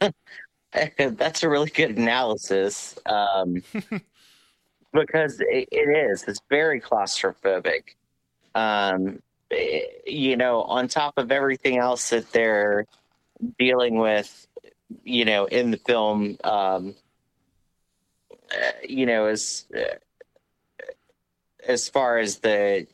that's 0.97 1.43
a 1.43 1.49
really 1.49 1.71
good 1.71 1.97
analysis. 1.97 2.99
Um, 3.07 3.63
because 4.93 5.41
it, 5.41 5.69
it 5.71 6.11
is. 6.11 6.25
It's 6.25 6.41
very 6.51 6.81
claustrophobic. 6.81 7.95
Um, 8.55 9.23
you 10.07 10.37
know, 10.37 10.63
on 10.63 10.89
top 10.89 11.15
of 11.17 11.31
everything 11.33 11.79
else 11.79 12.11
that 12.11 12.31
they're 12.33 12.87
dealing 13.59 13.97
with, 13.97 14.47
you 15.05 15.25
know, 15.25 15.47
in 15.47 15.71
the 15.71 15.77
film, 15.77 16.37
um, 16.45 16.95
you 18.89 19.07
know, 19.07 19.27
as 19.27 19.67
as 21.67 21.89
far 21.89 22.19
as 22.19 22.39
the 22.39 22.87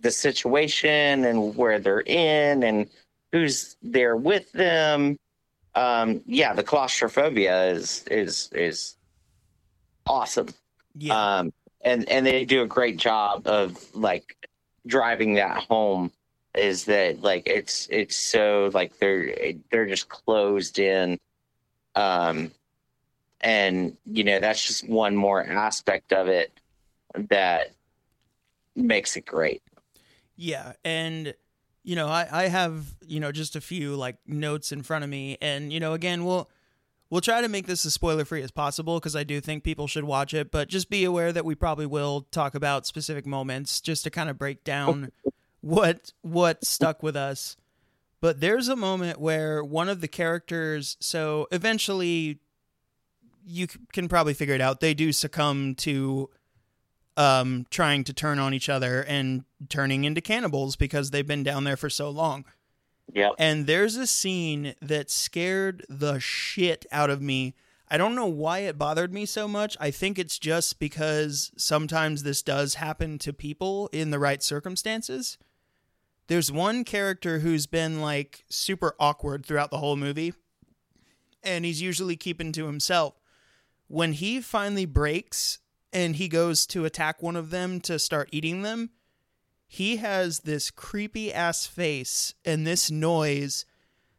the 0.00 0.10
situation 0.10 1.24
and 1.24 1.56
where 1.56 1.78
they're 1.78 2.00
in 2.00 2.62
and 2.62 2.88
who's 3.32 3.76
there 3.82 4.16
with 4.16 4.50
them. 4.52 5.16
Um, 5.74 6.22
yeah, 6.26 6.54
the 6.54 6.62
claustrophobia 6.62 7.70
is 7.70 8.04
is 8.10 8.48
is 8.52 8.96
awesome. 10.06 10.48
yeah 10.94 11.38
Um, 11.38 11.52
and 11.82 12.08
and 12.08 12.26
they 12.26 12.44
do 12.44 12.62
a 12.62 12.66
great 12.66 12.96
job 12.96 13.46
of 13.46 13.94
like 13.94 14.36
driving 14.86 15.34
that 15.34 15.64
home. 15.64 16.12
Is 16.54 16.86
that 16.86 17.20
like 17.20 17.46
it's 17.46 17.86
it's 17.90 18.16
so 18.16 18.70
like 18.72 18.98
they're 18.98 19.52
they're 19.70 19.86
just 19.86 20.08
closed 20.08 20.78
in, 20.78 21.18
um, 21.94 22.50
and 23.42 23.94
you 24.06 24.24
know 24.24 24.40
that's 24.40 24.66
just 24.66 24.88
one 24.88 25.14
more 25.14 25.44
aspect 25.44 26.14
of 26.14 26.28
it 26.28 26.50
that 27.28 27.72
makes 28.74 29.16
it 29.16 29.26
great. 29.26 29.62
Yeah, 30.36 30.72
and 30.84 31.34
you 31.82 31.94
know, 31.94 32.08
I 32.08 32.26
I 32.30 32.48
have, 32.48 32.94
you 33.06 33.20
know, 33.20 33.32
just 33.32 33.54
a 33.54 33.60
few 33.60 33.94
like 33.94 34.16
notes 34.26 34.72
in 34.72 34.82
front 34.82 35.04
of 35.04 35.10
me 35.10 35.38
and 35.40 35.72
you 35.72 35.80
know, 35.80 35.92
again, 35.92 36.24
we'll 36.24 36.50
we'll 37.10 37.20
try 37.20 37.40
to 37.40 37.48
make 37.48 37.66
this 37.66 37.86
as 37.86 37.94
spoiler 37.94 38.24
free 38.24 38.42
as 38.42 38.50
possible 38.50 38.98
because 38.98 39.16
I 39.16 39.24
do 39.24 39.40
think 39.40 39.64
people 39.64 39.86
should 39.86 40.04
watch 40.04 40.34
it, 40.34 40.50
but 40.50 40.68
just 40.68 40.90
be 40.90 41.04
aware 41.04 41.32
that 41.32 41.44
we 41.44 41.54
probably 41.54 41.86
will 41.86 42.26
talk 42.30 42.54
about 42.54 42.86
specific 42.86 43.26
moments 43.26 43.80
just 43.80 44.04
to 44.04 44.10
kind 44.10 44.28
of 44.30 44.38
break 44.38 44.64
down 44.64 45.12
what 45.60 46.12
what 46.22 46.64
stuck 46.64 47.02
with 47.02 47.16
us. 47.16 47.56
But 48.20 48.40
there's 48.40 48.68
a 48.68 48.76
moment 48.76 49.20
where 49.20 49.62
one 49.62 49.88
of 49.88 50.00
the 50.00 50.08
characters, 50.08 50.96
so 51.00 51.46
eventually 51.52 52.40
you 53.44 53.68
can 53.92 54.08
probably 54.08 54.34
figure 54.34 54.54
it 54.54 54.60
out. 54.60 54.80
They 54.80 54.94
do 54.94 55.12
succumb 55.12 55.74
to 55.76 56.30
um, 57.16 57.66
trying 57.70 58.04
to 58.04 58.12
turn 58.12 58.38
on 58.38 58.52
each 58.52 58.68
other 58.68 59.02
and 59.02 59.44
turning 59.68 60.04
into 60.04 60.20
cannibals 60.20 60.76
because 60.76 61.10
they've 61.10 61.26
been 61.26 61.42
down 61.42 61.64
there 61.64 61.76
for 61.76 61.88
so 61.88 62.10
long. 62.10 62.44
Yep. 63.12 63.32
And 63.38 63.66
there's 63.66 63.96
a 63.96 64.06
scene 64.06 64.74
that 64.82 65.10
scared 65.10 65.84
the 65.88 66.18
shit 66.18 66.86
out 66.90 67.10
of 67.10 67.22
me. 67.22 67.54
I 67.88 67.98
don't 67.98 68.16
know 68.16 68.26
why 68.26 68.60
it 68.60 68.78
bothered 68.78 69.14
me 69.14 69.26
so 69.26 69.46
much. 69.46 69.76
I 69.78 69.90
think 69.90 70.18
it's 70.18 70.38
just 70.38 70.78
because 70.78 71.52
sometimes 71.56 72.22
this 72.22 72.42
does 72.42 72.74
happen 72.74 73.18
to 73.20 73.32
people 73.32 73.88
in 73.92 74.10
the 74.10 74.18
right 74.18 74.42
circumstances. 74.42 75.38
There's 76.26 76.50
one 76.50 76.82
character 76.82 77.38
who's 77.38 77.66
been 77.66 78.00
like 78.00 78.44
super 78.48 78.96
awkward 78.98 79.46
throughout 79.46 79.70
the 79.70 79.78
whole 79.78 79.94
movie, 79.94 80.34
and 81.44 81.64
he's 81.64 81.80
usually 81.80 82.16
keeping 82.16 82.50
to 82.52 82.66
himself. 82.66 83.14
When 83.86 84.14
he 84.14 84.40
finally 84.40 84.86
breaks 84.86 85.60
and 85.92 86.16
he 86.16 86.26
goes 86.26 86.66
to 86.66 86.84
attack 86.84 87.22
one 87.22 87.36
of 87.36 87.50
them 87.50 87.80
to 87.82 88.00
start 88.00 88.28
eating 88.32 88.62
them, 88.62 88.90
he 89.66 89.96
has 89.96 90.40
this 90.40 90.70
creepy 90.70 91.32
ass 91.32 91.66
face 91.66 92.34
and 92.44 92.66
this 92.66 92.90
noise 92.90 93.64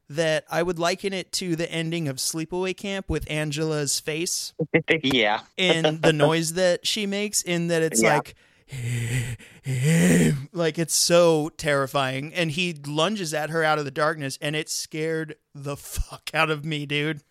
that 0.09 0.45
I 0.49 0.63
would 0.63 0.79
liken 0.79 1.11
it 1.13 1.31
to 1.33 1.55
the 1.55 1.69
ending 1.71 2.07
of 2.07 2.15
Sleepaway 2.17 2.75
Camp 2.77 3.09
with 3.09 3.29
Angela's 3.29 3.99
face 3.99 4.53
yeah. 5.03 5.41
and 5.57 6.01
the 6.01 6.13
noise 6.13 6.53
that 6.53 6.85
she 6.87 7.05
makes 7.05 7.41
in 7.41 7.67
that 7.67 7.81
it's 7.81 8.01
Yeah. 8.01 8.15
like 8.15 8.35
like 10.53 10.77
it's 10.77 10.93
so 10.95 11.49
terrifying 11.57 12.33
and 12.33 12.51
he 12.51 12.73
lunges 12.85 13.33
at 13.33 13.49
her 13.49 13.63
out 13.63 13.79
of 13.79 13.85
the 13.85 13.91
darkness 13.91 14.37
and 14.41 14.55
it 14.55 14.69
scared 14.69 15.35
the 15.55 15.77
fuck 15.77 16.29
out 16.33 16.49
of 16.49 16.65
me 16.65 16.85
dude 16.85 17.21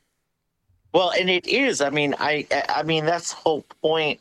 Well, 0.93 1.13
and 1.19 1.29
it 1.29 1.47
is. 1.47 1.81
I 1.83 1.91
mean, 1.91 2.15
I 2.19 2.47
I 2.71 2.83
mean 2.83 3.05
that's 3.05 3.31
the 3.31 3.37
whole 3.37 3.65
point, 3.83 4.21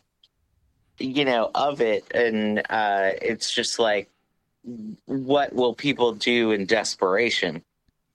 you 0.99 1.25
know, 1.25 1.51
of 1.55 1.81
it, 1.81 2.05
and 2.13 2.59
uh, 2.69 3.11
it's 3.21 3.53
just 3.53 3.79
like, 3.79 4.09
what 5.05 5.53
will 5.53 5.73
people 5.73 6.13
do 6.13 6.51
in 6.51 6.65
desperation? 6.65 7.63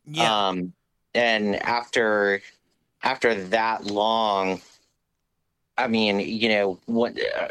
yeah 0.06 0.48
Um, 0.48 0.72
and 1.14 1.56
after 1.62 2.40
after 3.02 3.34
that 3.34 3.84
long, 3.84 4.60
I 5.76 5.86
mean, 5.88 6.20
you 6.20 6.48
know, 6.48 6.78
what 6.86 7.18
uh, 7.18 7.48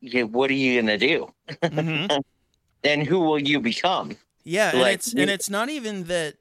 you, 0.00 0.26
what 0.26 0.50
are 0.50 0.54
you 0.54 0.80
gonna 0.80 0.98
do? 0.98 1.32
Mhm. 1.62 2.22
And 2.84 3.04
who 3.04 3.18
will 3.18 3.40
you 3.40 3.58
become? 3.58 4.16
yeah 4.44 4.70
and 4.70 4.80
like, 4.80 4.94
it's 4.94 5.12
and 5.12 5.28
it's 5.28 5.50
not 5.50 5.68
even 5.68 6.04
that 6.04 6.36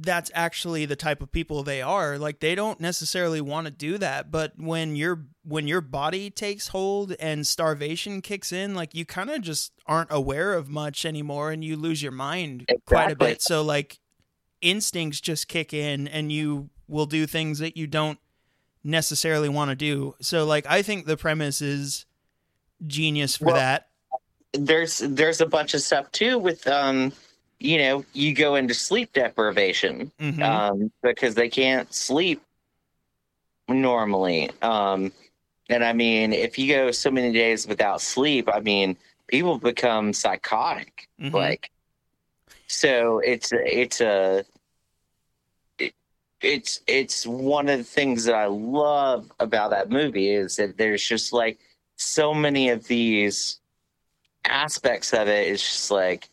that's 0.00 0.30
actually 0.34 0.86
the 0.86 0.96
type 0.96 1.20
of 1.20 1.32
people 1.32 1.62
they 1.62 1.82
are. 1.82 2.18
Like 2.18 2.40
they 2.40 2.54
don't 2.54 2.80
necessarily 2.80 3.40
want 3.40 3.66
to 3.66 3.70
do 3.70 3.98
that 3.98 4.28
but 4.30 4.52
when 4.56 4.96
your 4.96 5.24
when 5.44 5.66
your 5.66 5.80
body 5.80 6.30
takes 6.30 6.68
hold 6.68 7.14
and 7.18 7.46
starvation 7.46 8.20
kicks 8.20 8.52
in 8.52 8.74
like 8.74 8.94
you 8.94 9.04
kind 9.04 9.30
of 9.30 9.40
just 9.40 9.72
aren't 9.86 10.12
aware 10.12 10.54
of 10.54 10.68
much 10.68 11.04
anymore 11.04 11.50
and 11.50 11.64
you 11.64 11.76
lose 11.76 12.02
your 12.02 12.12
mind 12.12 12.62
exactly. 12.68 12.82
quite 12.86 13.12
a 13.12 13.16
bit. 13.16 13.42
So 13.42 13.62
like 13.62 13.98
instincts 14.60 15.20
just 15.20 15.48
kick 15.48 15.72
in 15.72 16.08
and 16.08 16.30
you 16.30 16.70
will 16.86 17.06
do 17.06 17.26
things 17.26 17.58
that 17.60 17.76
you 17.76 17.86
don't 17.86 18.18
necessarily 18.84 19.48
want 19.48 19.70
to 19.70 19.76
do. 19.76 20.14
So 20.20 20.44
like 20.44 20.66
i 20.66 20.82
think 20.82 21.06
the 21.06 21.16
premise 21.16 21.62
is 21.62 22.06
genius 22.86 23.36
for 23.36 23.46
well, 23.46 23.56
that. 23.56 23.88
there's 24.52 24.98
there's 24.98 25.40
a 25.40 25.46
bunch 25.46 25.74
of 25.74 25.80
stuff 25.80 26.10
too 26.12 26.38
with 26.38 26.66
um 26.68 27.12
you 27.60 27.78
know, 27.78 28.04
you 28.12 28.34
go 28.34 28.54
into 28.54 28.74
sleep 28.74 29.12
deprivation 29.12 30.12
mm-hmm. 30.20 30.42
um, 30.42 30.92
because 31.02 31.34
they 31.34 31.48
can't 31.48 31.92
sleep 31.92 32.42
normally. 33.68 34.50
Um, 34.62 35.12
and 35.68 35.84
I 35.84 35.92
mean, 35.92 36.32
if 36.32 36.58
you 36.58 36.72
go 36.74 36.90
so 36.90 37.10
many 37.10 37.32
days 37.32 37.66
without 37.66 38.00
sleep, 38.00 38.48
I 38.52 38.60
mean, 38.60 38.96
people 39.26 39.58
become 39.58 40.12
psychotic. 40.12 41.08
Mm-hmm. 41.20 41.34
Like, 41.34 41.70
so 42.68 43.18
it's 43.18 43.50
it's 43.52 44.00
a 44.00 44.44
it, 45.78 45.94
it's 46.40 46.80
it's 46.86 47.26
one 47.26 47.68
of 47.68 47.78
the 47.78 47.84
things 47.84 48.24
that 48.24 48.34
I 48.34 48.46
love 48.46 49.30
about 49.40 49.70
that 49.70 49.90
movie 49.90 50.30
is 50.30 50.56
that 50.56 50.76
there's 50.78 51.04
just 51.04 51.32
like 51.32 51.58
so 51.96 52.32
many 52.32 52.70
of 52.70 52.86
these 52.86 53.60
aspects 54.44 55.12
of 55.12 55.28
it. 55.28 55.48
It's 55.48 55.62
just 55.62 55.90
like 55.90 56.28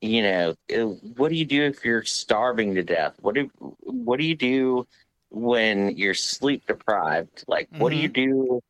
you 0.00 0.22
know, 0.22 0.54
uh, 0.74 0.86
what 1.16 1.30
do 1.30 1.34
you 1.34 1.44
do 1.44 1.64
if 1.64 1.84
you're 1.84 2.04
starving 2.04 2.74
to 2.74 2.82
death? 2.82 3.14
What 3.20 3.34
do 3.34 3.50
what 3.80 4.18
do 4.18 4.24
you 4.24 4.36
do 4.36 4.86
when 5.30 5.96
you're 5.96 6.14
sleep 6.14 6.66
deprived? 6.66 7.44
Like, 7.48 7.68
mm-hmm. 7.70 7.82
what 7.82 7.90
do 7.90 7.96
you 7.96 8.08
mm-hmm. 8.08 8.30
do 8.30 8.60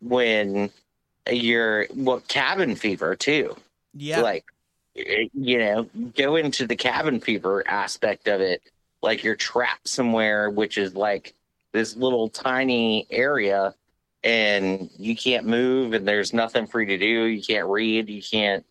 when 0.00 0.70
you're 1.30 1.86
well 1.94 2.22
cabin 2.28 2.76
fever 2.76 3.14
too? 3.14 3.56
Yeah, 3.92 4.20
like 4.20 4.44
eh, 4.96 5.26
you 5.34 5.58
know, 5.58 5.88
go 6.16 6.36
into 6.36 6.66
the 6.66 6.76
cabin 6.76 7.20
fever 7.20 7.62
aspect 7.66 8.26
of 8.26 8.40
it. 8.40 8.62
Like 9.02 9.22
you're 9.22 9.36
trapped 9.36 9.88
somewhere, 9.88 10.50
which 10.50 10.78
is 10.78 10.94
like 10.94 11.34
this 11.72 11.96
little 11.96 12.28
tiny 12.28 13.06
area, 13.10 13.74
and 14.24 14.90
you 14.98 15.14
can't 15.14 15.46
move, 15.46 15.92
and 15.92 16.08
there's 16.08 16.32
nothing 16.32 16.66
for 16.66 16.80
you 16.80 16.86
to 16.86 16.98
do. 16.98 17.24
You 17.24 17.42
can't 17.42 17.68
read. 17.68 18.08
You 18.08 18.22
can't 18.22 18.64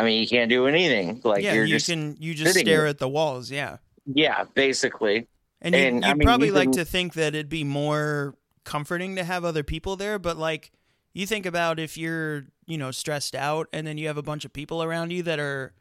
I 0.00 0.02
mean, 0.02 0.18
you 0.18 0.26
can't 0.26 0.48
do 0.48 0.66
anything. 0.66 1.20
Like 1.22 1.42
yeah, 1.42 1.52
you're 1.52 1.66
you 1.66 1.74
just 1.74 1.90
can 1.90 2.16
you 2.18 2.32
just 2.32 2.58
stare 2.58 2.86
at 2.86 2.96
the 2.96 3.08
walls. 3.08 3.50
Yeah. 3.50 3.76
Yeah, 4.06 4.44
basically. 4.54 5.28
And, 5.60 5.74
you, 5.74 5.94
would 5.96 6.04
I 6.04 6.14
mean, 6.14 6.26
probably 6.26 6.50
like 6.50 6.72
to 6.72 6.86
think 6.86 7.12
that 7.14 7.34
it'd 7.34 7.50
be 7.50 7.64
more 7.64 8.34
comforting 8.64 9.16
to 9.16 9.24
have 9.24 9.44
other 9.44 9.62
people 9.62 9.96
there, 9.96 10.18
but 10.18 10.38
like 10.38 10.72
you 11.12 11.26
think 11.26 11.44
about 11.44 11.78
if 11.78 11.98
you're 11.98 12.46
you 12.64 12.78
know 12.78 12.90
stressed 12.90 13.34
out 13.34 13.68
and 13.74 13.86
then 13.86 13.98
you 13.98 14.06
have 14.06 14.16
a 14.16 14.22
bunch 14.22 14.46
of 14.46 14.54
people 14.54 14.82
around 14.82 15.12
you 15.12 15.22
that 15.24 15.38
are 15.38 15.74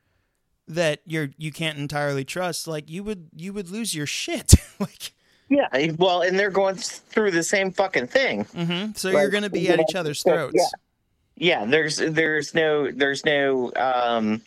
that 0.67 0.99
you're 1.05 1.29
you 1.37 1.53
can't 1.53 1.77
entirely 1.77 2.25
trust 2.25 2.67
like 2.67 2.89
you 2.89 3.03
would 3.03 3.29
you 3.35 3.53
would 3.53 3.69
lose 3.69 3.95
your 3.95 4.05
shit 4.05 4.53
like 4.79 5.13
yeah 5.49 5.67
well 5.97 6.21
and 6.21 6.37
they're 6.37 6.51
going 6.51 6.75
through 6.75 7.31
the 7.31 7.43
same 7.43 7.71
fucking 7.71 8.07
thing 8.07 8.43
mm-hmm. 8.45 8.91
so 8.95 9.09
like, 9.09 9.21
you're 9.21 9.29
gonna 9.29 9.49
be 9.49 9.69
at 9.69 9.79
each 9.79 9.95
other's 9.95 10.21
throats 10.23 10.55
yeah 10.55 10.79
yeah 11.39 11.65
there's 11.65 11.97
there's 11.97 12.53
no 12.53 12.91
there's 12.91 13.25
no 13.25 13.71
um 13.75 14.41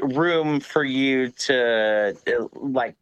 room 0.00 0.60
for 0.60 0.84
you 0.84 1.28
to 1.30 2.16
like 2.54 2.94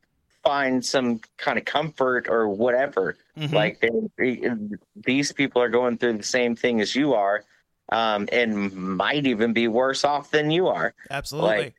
find 0.42 0.84
some 0.84 1.20
kind 1.36 1.58
of 1.58 1.64
comfort 1.64 2.26
or 2.28 2.48
whatever. 2.48 3.16
Mm-hmm. 3.38 3.54
like 3.54 3.80
they, 4.18 4.50
these 4.96 5.32
people 5.32 5.62
are 5.62 5.68
going 5.68 5.96
through 5.98 6.14
the 6.18 6.22
same 6.22 6.56
thing 6.56 6.80
as 6.80 6.94
you 6.94 7.14
are 7.14 7.44
um 7.90 8.28
and 8.32 8.72
might 8.72 9.26
even 9.26 9.52
be 9.52 9.68
worse 9.68 10.04
off 10.04 10.30
than 10.30 10.50
you 10.50 10.68
are. 10.68 10.94
Absolutely. 11.10 11.48
Like, 11.48 11.74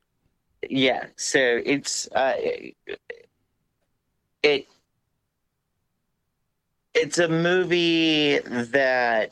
yeah 0.70 1.08
so 1.16 1.40
it's 1.66 2.08
uh 2.12 2.36
it 4.44 4.68
it's 6.94 7.18
a 7.18 7.28
movie 7.28 8.40
that 8.40 9.32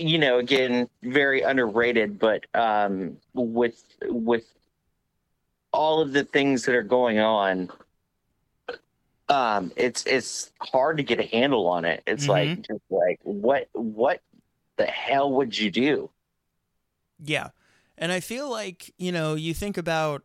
you 0.00 0.18
know, 0.18 0.38
again, 0.38 0.88
very 1.02 1.42
underrated, 1.42 2.18
but 2.18 2.46
um, 2.54 3.16
with 3.34 3.82
with 4.04 4.44
all 5.72 6.00
of 6.00 6.12
the 6.12 6.24
things 6.24 6.64
that 6.64 6.74
are 6.74 6.82
going 6.82 7.18
on, 7.18 7.70
um, 9.28 9.72
it's 9.76 10.04
it's 10.06 10.50
hard 10.60 10.96
to 10.96 11.02
get 11.02 11.20
a 11.20 11.26
handle 11.26 11.66
on 11.68 11.84
it. 11.84 12.02
It's 12.06 12.24
mm-hmm. 12.26 12.30
like 12.30 12.62
just 12.62 12.82
like 12.90 13.20
what 13.22 13.68
what 13.72 14.22
the 14.76 14.86
hell 14.86 15.32
would 15.32 15.56
you 15.56 15.70
do? 15.70 16.10
Yeah, 17.22 17.50
and 17.98 18.10
I 18.10 18.20
feel 18.20 18.50
like 18.50 18.92
you 18.98 19.12
know 19.12 19.34
you 19.34 19.54
think 19.54 19.76
about 19.76 20.22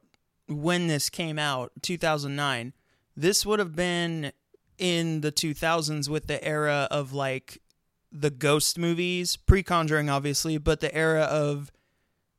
when 0.48 0.88
this 0.88 1.10
came 1.10 1.38
out, 1.38 1.72
two 1.82 1.98
thousand 1.98 2.36
nine. 2.36 2.74
This 3.18 3.46
would 3.46 3.60
have 3.60 3.76
been 3.76 4.34
in 4.78 5.22
the 5.22 5.32
2000s 5.32 6.10
with 6.10 6.28
the 6.28 6.44
era 6.44 6.88
of 6.92 7.14
like 7.14 7.62
the 8.16 8.30
ghost 8.30 8.78
movies, 8.78 9.36
pre 9.36 9.64
Conjuring, 9.64 10.10
obviously, 10.10 10.58
but 10.58 10.80
the 10.80 10.94
era 10.96 11.24
of 11.24 11.72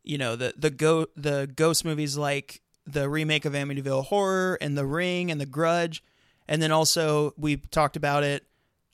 you 0.02 0.18
know 0.18 0.36
the 0.36 0.54
the 0.56 0.70
go 0.70 1.06
the 1.16 1.50
ghost 1.54 1.84
movies 1.84 2.16
like 2.16 2.62
the 2.86 3.08
remake 3.08 3.44
of 3.44 3.52
Amityville 3.52 4.04
Horror 4.06 4.56
and 4.60 4.78
The 4.78 4.86
Ring 4.86 5.30
and 5.30 5.40
The 5.40 5.46
Grudge, 5.46 6.02
and 6.48 6.62
then 6.62 6.72
also 6.72 7.34
we 7.36 7.56
talked 7.56 7.96
about 7.96 8.22
it 8.22 8.46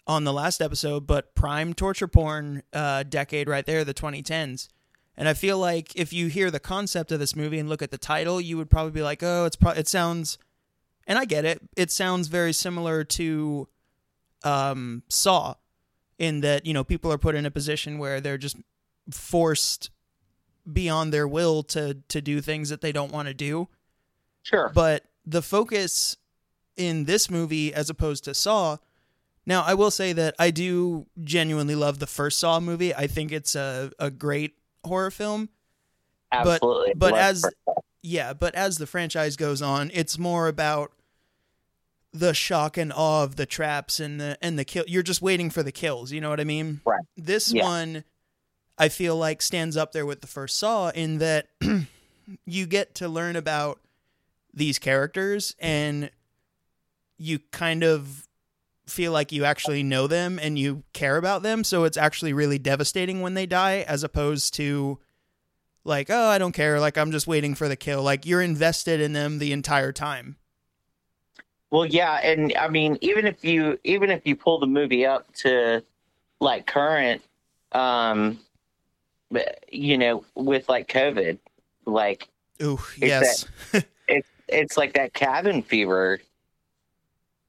on 0.07 0.25
the 0.25 0.33
last 0.33 0.61
episode, 0.61 1.07
but 1.07 1.35
prime 1.35 1.75
torture 1.75 2.09
porn 2.09 2.63
uh, 2.73 3.05
decade 3.05 3.49
right 3.49 3.65
there, 3.65 3.85
the 3.85 3.95
2010s. 3.95 4.69
And 5.17 5.29
I 5.29 5.35
feel 5.35 5.59
like 5.59 5.95
if 5.95 6.13
you 6.13 6.27
hear 6.27 6.51
the 6.51 6.59
concept 6.59 7.13
of 7.13 7.21
this 7.21 7.37
movie 7.37 7.59
and 7.59 7.69
look 7.69 7.83
at 7.83 7.91
the 7.91 7.99
title, 7.99 8.41
you 8.41 8.57
would 8.57 8.71
probably 8.71 8.93
be 8.93 9.03
like, 9.03 9.23
"Oh, 9.23 9.45
it's 9.45 9.57
pro- 9.57 9.73
it 9.73 9.87
sounds," 9.87 10.39
and 11.07 11.19
I 11.19 11.27
get 11.27 11.45
it. 11.45 11.61
It 11.77 11.91
sounds 11.91 12.29
very 12.29 12.53
similar 12.53 13.05
to 13.05 13.69
um, 14.43 15.03
Saw, 15.09 15.55
in 16.19 16.41
that 16.41 16.67
you 16.67 16.75
know 16.75 16.85
people 16.85 17.13
are 17.13 17.19
put 17.19 17.35
in 17.35 17.47
a 17.47 17.51
position 17.51 17.99
where 17.99 18.21
they're 18.21 18.39
just 18.39 18.57
forced 19.11 19.91
beyond 20.71 21.13
their 21.13 21.27
will 21.27 21.63
to 21.63 21.99
to 22.09 22.21
do 22.21 22.41
things 22.41 22.69
that 22.69 22.81
they 22.81 22.93
don't 22.93 23.13
want 23.13 23.29
to 23.29 23.35
do. 23.35 23.69
Sure. 24.43 24.71
But 24.75 25.05
the 25.25 25.43
focus 25.43 26.17
in 26.77 27.05
this 27.05 27.31
movie 27.31 27.73
as 27.73 27.91
opposed 27.91 28.25
to 28.25 28.35
Saw 28.35 28.79
now, 29.45 29.63
I 29.63 29.75
will 29.75 29.91
say 29.91 30.13
that 30.13 30.35
I 30.39 30.51
do 30.51 31.07
genuinely 31.23 31.75
love 31.75 31.99
the 31.99 32.07
first 32.07 32.39
Saw 32.39 32.61
movie. 32.61 32.95
I 32.95 33.07
think 33.07 33.33
it's 33.33 33.55
a, 33.55 33.91
a 33.99 34.11
great 34.11 34.55
horror 34.85 35.11
film. 35.11 35.49
Absolutely. 36.31 36.93
But, 36.95 37.13
but 37.13 37.19
as 37.19 37.45
yeah, 38.03 38.33
but 38.33 38.55
as 38.55 38.79
the 38.79 38.87
franchise 38.87 39.37
goes 39.37 39.61
on, 39.61 39.91
it's 39.93 40.19
more 40.19 40.49
about 40.49 40.93
the 42.13 42.35
shock 42.35 42.77
and 42.77 42.93
awe 42.93 43.25
of 43.25 43.37
the 43.37 43.47
traps 43.47 43.99
and 43.99 44.21
the 44.21 44.37
and 44.43 44.59
the 44.59 44.65
kill. 44.65 44.85
You're 44.87 45.03
just 45.03 45.23
waiting 45.23 45.51
for 45.51 45.63
the 45.63 45.73
kills. 45.73 46.13
You 46.13 46.21
know 46.21 46.31
what 46.31 46.41
I 46.41 46.45
mean? 46.45 46.81
Right. 46.85 47.01
This 47.17 47.53
yeah. 47.53 47.65
one, 47.65 48.05
I 48.79 48.89
feel 48.89 49.17
like 49.17 49.43
stands 49.43 49.77
up 49.77 49.93
there 49.93 50.07
with 50.07 50.21
the 50.21 50.27
first 50.27 50.59
Saw 50.59 50.91
in 50.91 51.19
that 51.19 51.49
you 52.45 52.67
get 52.67 52.95
to 52.97 53.09
learn 53.09 53.37
about 53.37 53.81
these 54.55 54.79
characters 54.79 55.57
and 55.59 56.11
you 57.17 57.39
kind 57.51 57.83
of 57.83 58.29
feel 58.87 59.13
like 59.13 59.33
you 59.33 59.45
actually 59.45 59.83
know 59.83 60.07
them 60.07 60.39
and 60.41 60.59
you 60.59 60.83
care 60.93 61.17
about 61.17 61.43
them. 61.43 61.65
So 61.65 61.85
it's 61.85 61.97
actually 61.97 62.33
really 62.33 62.59
devastating 62.59 63.21
when 63.21 63.35
they 63.35 63.47
die, 63.47 63.85
as 63.89 64.05
opposed 64.05 64.55
to 64.55 64.99
like, 65.85 66.11
oh, 66.11 66.29
I 66.29 66.39
don't 66.39 66.53
care. 66.53 66.81
Like 66.81 66.99
I'm 66.99 67.13
just 67.13 67.27
waiting 67.27 67.55
for 67.55 67.69
the 67.69 67.77
kill. 67.77 68.03
Like 68.03 68.27
you're 68.27 68.43
invested 68.43 69.01
in 69.01 69.13
them 69.13 69.39
the 69.39 69.53
entire 69.53 69.93
time. 69.93 70.37
Well, 71.73 71.87
yeah, 71.87 72.21
and 72.23 72.55
I 72.55 72.69
mean, 72.69 72.99
even 73.01 73.27
if 73.27 73.43
you 73.47 73.81
even 73.83 74.11
if 74.11 74.27
you 74.27 74.37
pull 74.37 74.59
the 74.59 74.67
movie 74.67 75.07
up 75.07 75.33
to 75.37 75.83
like 76.39 76.67
current, 76.67 77.23
um, 77.73 78.39
you 79.71 79.97
know, 79.97 80.23
with 80.35 80.69
like 80.69 80.87
COVID, 80.89 81.39
like, 81.87 82.29
ooh, 82.63 82.79
yes, 82.99 83.47
that, 83.73 83.87
it's 84.09 84.29
it's 84.49 84.77
like 84.77 84.93
that 84.93 85.15
cabin 85.15 85.63
fever 85.63 86.21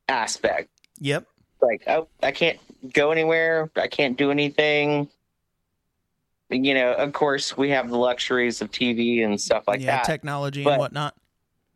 aspect. 0.08 0.70
Yep. 1.02 1.28
Like, 1.62 1.84
oh, 1.88 2.08
I 2.22 2.32
can't 2.32 2.60
go 2.94 3.12
anywhere. 3.12 3.70
I 3.76 3.88
can't 3.88 4.18
do 4.18 4.32
anything. 4.32 5.10
You 6.50 6.76
know, 6.76 6.94
of 6.94 7.12
course, 7.12 7.58
we 7.58 7.72
have 7.72 7.90
the 7.90 7.98
luxuries 7.98 8.62
of 8.62 8.72
TV 8.72 9.26
and 9.26 9.40
stuff 9.40 9.68
like 9.68 9.82
yeah, 9.82 9.98
that, 9.98 10.06
technology 10.06 10.64
but, 10.64 10.72
and 10.72 10.80
whatnot. 10.80 11.14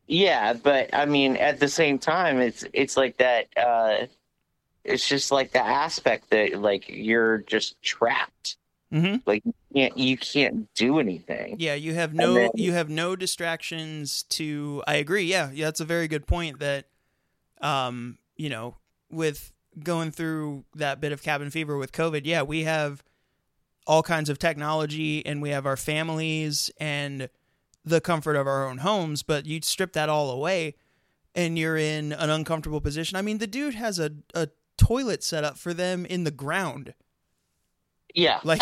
Yeah, 0.07 0.53
but 0.53 0.89
I 0.93 1.05
mean, 1.05 1.35
at 1.35 1.59
the 1.59 1.67
same 1.67 1.99
time, 1.99 2.39
it's 2.39 2.65
it's 2.73 2.95
like 2.95 3.17
that. 3.17 3.47
Uh, 3.57 4.07
it's 4.83 5.07
just 5.07 5.31
like 5.31 5.51
the 5.51 5.63
aspect 5.63 6.29
that 6.29 6.59
like 6.61 6.85
you're 6.87 7.39
just 7.39 7.81
trapped. 7.81 8.55
Mm-hmm. 8.93 9.17
Like 9.25 9.43
you 9.45 9.53
can't 9.73 9.97
you 9.97 10.17
can't 10.17 10.73
do 10.75 10.99
anything. 10.99 11.57
Yeah, 11.59 11.73
you 11.73 11.93
have 11.93 12.13
no 12.13 12.33
then- 12.33 12.51
you 12.55 12.71
have 12.71 12.89
no 12.89 13.17
distractions 13.17 14.23
to 14.29 14.81
I 14.87 14.95
agree. 14.95 15.23
Yeah, 15.23 15.51
yeah, 15.53 15.65
that's 15.65 15.81
a 15.81 15.85
very 15.85 16.07
good 16.07 16.25
point 16.25 16.59
that 16.59 16.85
um, 17.61 18.17
you 18.37 18.49
know, 18.49 18.77
with 19.11 19.51
going 19.83 20.11
through 20.11 20.63
that 20.75 21.01
bit 21.01 21.11
of 21.11 21.21
cabin 21.21 21.49
fever 21.49 21.77
with 21.77 21.91
COVID, 21.91 22.21
yeah, 22.23 22.43
we 22.43 22.63
have 22.63 23.03
all 23.85 24.03
kinds 24.03 24.29
of 24.29 24.39
technology 24.39 25.25
and 25.25 25.41
we 25.41 25.49
have 25.49 25.65
our 25.65 25.77
families 25.77 26.69
and 26.79 27.29
the 27.89 28.01
comfort 28.01 28.35
of 28.35 28.47
our 28.47 28.67
own 28.67 28.79
homes, 28.79 29.23
but 29.23 29.45
you 29.45 29.59
strip 29.63 29.93
that 29.93 30.09
all 30.09 30.31
away 30.31 30.75
and 31.35 31.57
you're 31.59 31.77
in 31.77 32.13
an 32.13 32.29
uncomfortable 32.29 32.81
position. 32.81 33.17
I 33.17 33.21
mean, 33.23 33.39
the 33.39 33.47
dude 33.47 33.75
has 33.75 33.99
a 33.99 34.11
a 34.33 34.49
toilet 34.77 35.23
set 35.23 35.43
up 35.43 35.57
for 35.57 35.73
them 35.73 36.05
in 36.05 36.23
the 36.23 36.31
ground 36.31 36.93
Yeah. 38.13 38.41
like 38.43 38.61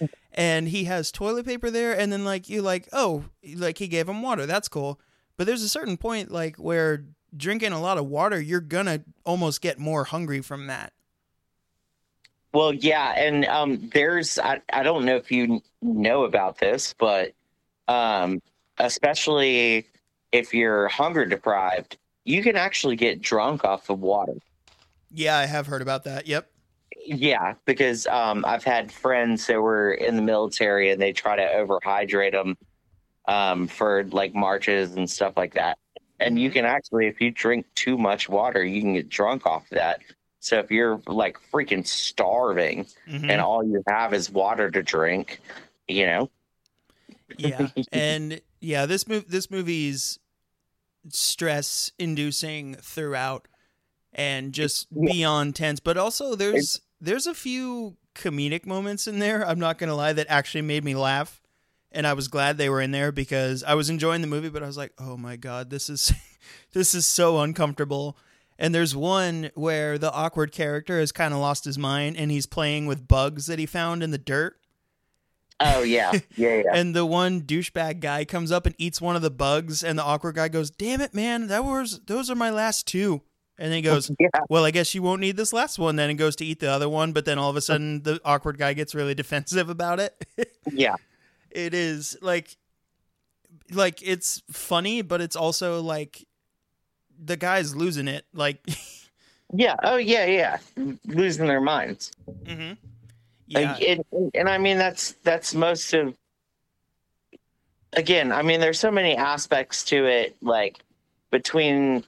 and 0.32 0.68
he 0.68 0.84
has 0.84 1.12
toilet 1.12 1.46
paper 1.46 1.70
there 1.70 1.98
and 1.98 2.12
then 2.12 2.24
like 2.24 2.48
you 2.48 2.62
like 2.62 2.88
oh 2.92 3.24
like 3.56 3.78
he 3.78 3.88
gave 3.88 4.08
him 4.08 4.22
water 4.22 4.46
that's 4.46 4.68
cool 4.68 5.00
but 5.36 5.46
there's 5.46 5.62
a 5.62 5.68
certain 5.68 5.96
point 5.96 6.30
like 6.30 6.56
where 6.56 7.04
drinking 7.36 7.72
a 7.72 7.80
lot 7.80 7.98
of 7.98 8.06
water 8.06 8.40
you're 8.40 8.60
gonna 8.60 9.00
almost 9.24 9.60
get 9.60 9.78
more 9.78 10.04
hungry 10.04 10.40
from 10.40 10.66
that 10.66 10.92
Well, 12.52 12.74
yeah, 12.74 13.12
and 13.16 13.44
um, 13.46 13.88
there's 13.94 14.38
I, 14.38 14.60
I 14.72 14.82
don't 14.82 15.04
know 15.06 15.16
if 15.16 15.30
you 15.32 15.62
know 15.80 16.24
about 16.24 16.58
this, 16.58 16.94
but 16.98 17.32
um, 17.88 18.42
especially 18.78 19.86
if 20.32 20.54
you're 20.54 20.88
hunger 20.88 21.24
deprived, 21.26 21.98
you 22.24 22.42
can 22.42 22.56
actually 22.56 22.96
get 22.96 23.20
drunk 23.22 23.64
off 23.64 23.90
of 23.90 24.00
water. 24.00 24.34
yeah 25.10 25.36
i 25.38 25.44
have 25.46 25.66
heard 25.66 25.82
about 25.82 26.04
that 26.04 26.26
yep 26.26 26.48
Yeah, 27.04 27.54
because 27.64 28.06
um, 28.06 28.44
I've 28.46 28.64
had 28.64 28.92
friends 28.92 29.46
that 29.48 29.60
were 29.60 29.92
in 29.94 30.14
the 30.16 30.22
military 30.22 30.90
and 30.92 31.00
they 31.02 31.12
try 31.12 31.34
to 31.36 31.42
overhydrate 31.42 32.32
them 32.32 32.56
um, 33.26 33.66
for 33.66 34.04
like 34.04 34.34
marches 34.34 34.94
and 34.94 35.08
stuff 35.10 35.34
like 35.36 35.54
that. 35.54 35.78
And 36.20 36.38
you 36.38 36.50
can 36.50 36.64
actually, 36.64 37.08
if 37.08 37.20
you 37.20 37.30
drink 37.32 37.66
too 37.74 37.98
much 37.98 38.28
water, 38.28 38.62
you 38.64 38.80
can 38.80 38.94
get 38.94 39.08
drunk 39.08 39.46
off 39.46 39.64
of 39.64 39.70
that. 39.78 40.00
So 40.38 40.58
if 40.60 40.70
you're 40.70 41.00
like 41.08 41.38
freaking 41.52 41.84
starving 41.86 42.86
Mhm. 43.08 43.30
and 43.30 43.40
all 43.40 43.64
you 43.64 43.82
have 43.88 44.14
is 44.14 44.30
water 44.30 44.70
to 44.70 44.82
drink, 44.82 45.40
you 45.88 46.06
know, 46.06 46.30
yeah 47.38 47.68
and 47.92 48.40
yeah 48.62 48.86
this 48.86 49.06
move 49.06 49.28
this 49.28 49.50
movie's 49.50 50.18
stress 51.10 51.90
inducing 51.98 52.74
throughout 52.76 53.48
and 54.12 54.52
just 54.52 54.86
Yeah. 54.90 55.12
beyond 55.12 55.56
tense 55.56 55.80
but 55.80 55.96
also 55.96 56.34
there's 56.34 56.80
there's 57.00 57.26
a 57.26 57.34
few 57.34 57.96
comedic 58.14 58.66
moments 58.66 59.06
in 59.08 59.18
there 59.18 59.46
i'm 59.46 59.58
not 59.58 59.78
gonna 59.78 59.96
lie 59.96 60.12
that 60.12 60.26
actually 60.28 60.62
made 60.62 60.84
me 60.84 60.94
laugh 60.94 61.40
and 61.90 62.06
i 62.06 62.12
was 62.12 62.28
glad 62.28 62.56
they 62.56 62.68
were 62.68 62.80
in 62.80 62.92
there 62.92 63.10
because 63.10 63.64
i 63.64 63.74
was 63.74 63.90
enjoying 63.90 64.20
the 64.20 64.26
movie 64.26 64.48
but 64.50 64.62
i 64.62 64.66
was 64.66 64.76
like 64.76 64.92
oh 64.98 65.16
my 65.16 65.34
god 65.36 65.70
this 65.70 65.90
is 65.90 66.12
this 66.72 66.94
is 66.94 67.06
so 67.06 67.40
uncomfortable 67.40 68.16
and 68.58 68.72
there's 68.74 68.94
one 68.94 69.50
where 69.54 69.98
the 69.98 70.12
awkward 70.12 70.52
character 70.52 71.00
has 71.00 71.10
kind 71.10 71.34
of 71.34 71.40
lost 71.40 71.64
his 71.64 71.78
mind 71.78 72.16
and 72.16 72.30
he's 72.30 72.46
playing 72.46 72.86
with 72.86 73.08
bugs 73.08 73.46
that 73.46 73.58
he 73.58 73.66
found 73.66 74.02
in 74.04 74.10
the 74.12 74.18
dirt 74.18 74.56
oh 75.60 75.82
yeah, 75.82 76.12
yeah, 76.36 76.56
yeah. 76.56 76.62
and 76.74 76.94
the 76.94 77.06
one 77.06 77.42
douchebag 77.42 78.00
guy 78.00 78.24
comes 78.24 78.50
up 78.52 78.66
and 78.66 78.74
eats 78.78 79.00
one 79.00 79.16
of 79.16 79.22
the 79.22 79.30
bugs, 79.30 79.82
and 79.82 79.98
the 79.98 80.04
awkward 80.04 80.34
guy 80.34 80.48
goes, 80.48 80.70
"Damn 80.70 81.00
it, 81.00 81.14
man! 81.14 81.48
That 81.48 81.64
was 81.64 82.00
those 82.06 82.30
are 82.30 82.34
my 82.34 82.50
last 82.50 82.86
two. 82.86 83.22
And 83.58 83.70
then 83.70 83.76
he 83.76 83.82
goes, 83.82 84.10
yeah, 84.18 84.28
"Well, 84.48 84.64
I 84.64 84.70
guess 84.70 84.94
you 84.94 85.02
won't 85.02 85.20
need 85.20 85.36
this 85.36 85.52
last 85.52 85.78
one." 85.78 85.96
Then 85.96 86.10
and 86.10 86.18
goes 86.18 86.34
to 86.36 86.44
eat 86.44 86.58
the 86.60 86.70
other 86.70 86.88
one, 86.88 87.12
but 87.12 87.24
then 87.24 87.38
all 87.38 87.50
of 87.50 87.56
a 87.56 87.60
sudden 87.60 88.02
the 88.02 88.20
awkward 88.24 88.58
guy 88.58 88.72
gets 88.72 88.94
really 88.94 89.14
defensive 89.22 89.68
about 89.68 90.00
it. 90.00 90.26
yeah, 90.72 90.96
it 91.50 91.74
is 91.74 92.16
like, 92.22 92.56
like 93.70 94.00
it's 94.02 94.42
funny, 94.50 95.02
but 95.02 95.20
it's 95.20 95.36
also 95.36 95.80
like 95.82 96.26
the 97.22 97.36
guy's 97.36 97.76
losing 97.76 98.08
it. 98.08 98.24
Like, 98.32 98.66
yeah. 99.52 99.76
Oh 99.84 99.96
yeah, 99.96 100.24
yeah. 100.26 100.58
Losing 101.06 101.46
their 101.46 101.60
minds. 101.60 102.10
mhm. 102.44 102.78
Yeah. 103.46 103.76
And, 103.76 104.04
and, 104.12 104.30
and 104.34 104.48
I 104.48 104.58
mean 104.58 104.78
that's 104.78 105.12
that's 105.24 105.54
most 105.54 105.92
of 105.94 106.16
again, 107.92 108.32
I 108.32 108.42
mean 108.42 108.60
there's 108.60 108.78
so 108.80 108.90
many 108.90 109.16
aspects 109.16 109.84
to 109.84 110.06
it 110.06 110.36
like 110.40 110.78
between 111.30 112.04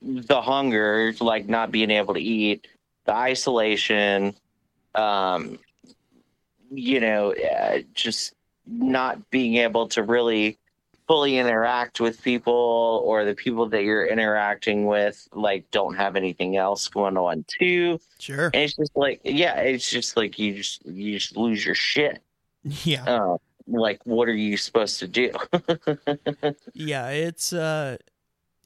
the 0.00 0.40
hunger, 0.40 1.12
like 1.20 1.48
not 1.48 1.70
being 1.70 1.90
able 1.90 2.14
to 2.14 2.20
eat, 2.20 2.66
the 3.04 3.14
isolation, 3.14 4.34
um 4.94 5.58
you 6.70 7.00
know, 7.00 7.32
uh, 7.32 7.78
just 7.94 8.34
not 8.66 9.30
being 9.30 9.56
able 9.56 9.88
to 9.88 10.02
really 10.02 10.58
fully 11.08 11.38
interact 11.38 12.00
with 12.00 12.22
people 12.22 13.02
or 13.04 13.24
the 13.24 13.34
people 13.34 13.68
that 13.70 13.82
you're 13.82 14.06
interacting 14.06 14.86
with 14.86 15.26
like 15.32 15.68
don't 15.70 15.96
have 15.96 16.14
anything 16.14 16.56
else 16.56 16.86
going 16.86 17.16
on 17.16 17.44
too 17.48 17.98
sure, 18.18 18.50
and 18.54 18.62
it's 18.62 18.76
just 18.76 18.94
like, 18.94 19.20
yeah, 19.24 19.58
it's 19.60 19.90
just 19.90 20.16
like 20.16 20.38
you 20.38 20.54
just 20.54 20.84
you 20.86 21.18
just 21.18 21.36
lose 21.36 21.64
your 21.64 21.74
shit. 21.74 22.22
yeah. 22.62 23.04
Uh, 23.04 23.38
like, 23.66 24.00
what 24.04 24.28
are 24.28 24.34
you 24.34 24.56
supposed 24.56 25.00
to 25.00 25.08
do? 25.08 25.32
Yeah, 26.74 27.08
it's 27.08 27.52
uh 27.52 27.96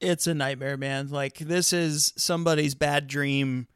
it's 0.00 0.26
a 0.26 0.34
nightmare, 0.34 0.76
man. 0.76 1.08
Like 1.08 1.38
this 1.38 1.72
is 1.72 2.12
somebody's 2.16 2.74
bad 2.74 3.06
dream 3.06 3.68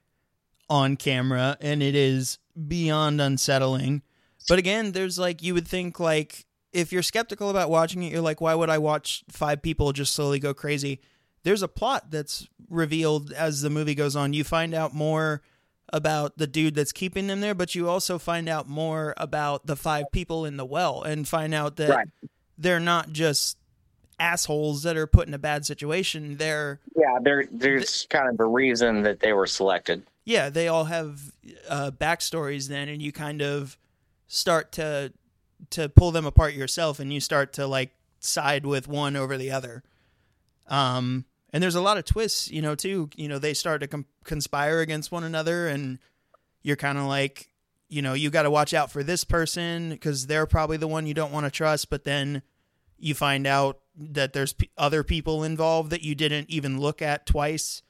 on 0.68 0.96
camera 0.96 1.57
and 1.61 1.83
it 1.83 1.94
is 1.94 2.38
beyond 2.66 3.20
unsettling. 3.20 4.02
But 4.48 4.59
again, 4.59 4.92
there's 4.92 5.18
like 5.18 5.42
you 5.42 5.55
would 5.55 5.66
think 5.66 5.98
like 5.98 6.44
if 6.72 6.92
you're 6.92 7.02
skeptical 7.02 7.48
about 7.50 7.70
watching 7.70 8.02
it, 8.02 8.12
you're 8.12 8.20
like 8.20 8.40
why 8.40 8.55
would 8.55 8.70
I 8.70 8.79
watch 8.79 9.24
five 9.31 9.62
people 9.62 9.92
just 9.92 10.12
slowly 10.14 10.38
go 10.38 10.52
crazy? 10.55 11.00
There's 11.42 11.62
a 11.62 11.68
plot 11.68 12.11
that's 12.11 12.48
revealed 12.68 13.33
as 13.33 13.62
the 13.62 13.70
movie 13.70 13.94
goes 13.94 14.16
on. 14.16 14.33
You 14.33 14.42
find 14.44 14.74
out 14.74 14.92
more 14.94 15.42
about 15.92 16.37
the 16.38 16.48
dude 16.48 16.74
that's 16.74 16.90
keeping 16.90 17.29
them 17.29 17.40
there, 17.40 17.55
but 17.55 17.74
you 17.76 17.88
also 17.88 18.18
find 18.18 18.48
out 18.48 18.68
more 18.68 19.14
about 19.16 19.66
the 19.66 19.76
five 19.76 20.07
people 20.12 20.44
in 20.44 20.57
the 20.57 20.64
well 20.64 21.02
and 21.02 21.29
find 21.29 21.55
out 21.55 21.76
that 21.76 21.90
Right. 21.90 22.09
they're 22.59 22.81
not 22.81 23.12
just 23.12 23.57
assholes 24.18 24.83
that 24.83 24.96
are 24.96 25.07
put 25.07 25.29
in 25.29 25.35
a 25.35 25.38
bad 25.38 25.64
situation. 25.64 26.37
They're 26.38 26.81
yeah, 26.96 27.18
there 27.22 27.44
there's 27.52 28.07
kind 28.11 28.29
of 28.29 28.40
a 28.40 28.46
reason 28.46 29.02
that 29.02 29.20
they 29.20 29.33
were 29.33 29.46
selected. 29.46 30.02
yeah, 30.24 30.48
they 30.50 30.66
all 30.66 30.85
have 30.87 31.20
uh, 31.68 31.92
backstories 31.92 32.68
then, 32.68 32.88
and 32.88 33.00
you 33.00 33.12
kind 33.12 33.40
of 33.42 33.79
start 34.26 34.72
to 34.72 35.12
to 35.70 35.88
pull 35.88 36.10
them 36.10 36.26
apart 36.26 36.54
yourself, 36.54 37.00
and 37.00 37.12
you 37.12 37.20
start 37.20 37.52
to 37.54 37.66
like 37.66 37.90
side 38.20 38.66
with 38.66 38.88
one 38.88 39.16
over 39.16 39.36
the 39.36 39.50
other. 39.50 39.82
Um, 40.68 41.24
and 41.52 41.62
there's 41.62 41.74
a 41.74 41.80
lot 41.80 41.96
of 41.96 42.04
twists, 42.04 42.50
you 42.50 42.60
know, 42.60 42.74
too. 42.74 43.10
You 43.16 43.28
know, 43.28 43.38
they 43.38 43.54
start 43.54 43.80
to 43.80 43.86
com- 43.86 44.06
conspire 44.24 44.80
against 44.80 45.12
one 45.12 45.24
another, 45.24 45.68
and 45.68 45.98
you're 46.62 46.76
kind 46.76 46.98
of 46.98 47.04
like, 47.04 47.48
you 47.88 48.02
know, 48.02 48.14
you 48.14 48.30
got 48.30 48.42
to 48.42 48.50
watch 48.50 48.74
out 48.74 48.90
for 48.90 49.02
this 49.02 49.24
person 49.24 49.90
because 49.90 50.26
they're 50.26 50.46
probably 50.46 50.76
the 50.76 50.88
one 50.88 51.06
you 51.06 51.14
don't 51.14 51.32
want 51.32 51.46
to 51.46 51.50
trust. 51.50 51.88
But 51.88 52.04
then 52.04 52.42
you 52.98 53.14
find 53.14 53.46
out 53.46 53.80
that 53.96 54.32
there's 54.32 54.52
p- 54.52 54.70
other 54.76 55.02
people 55.02 55.44
involved 55.44 55.90
that 55.90 56.02
you 56.02 56.14
didn't 56.14 56.50
even 56.50 56.80
look 56.80 57.00
at 57.00 57.26
twice. 57.26 57.82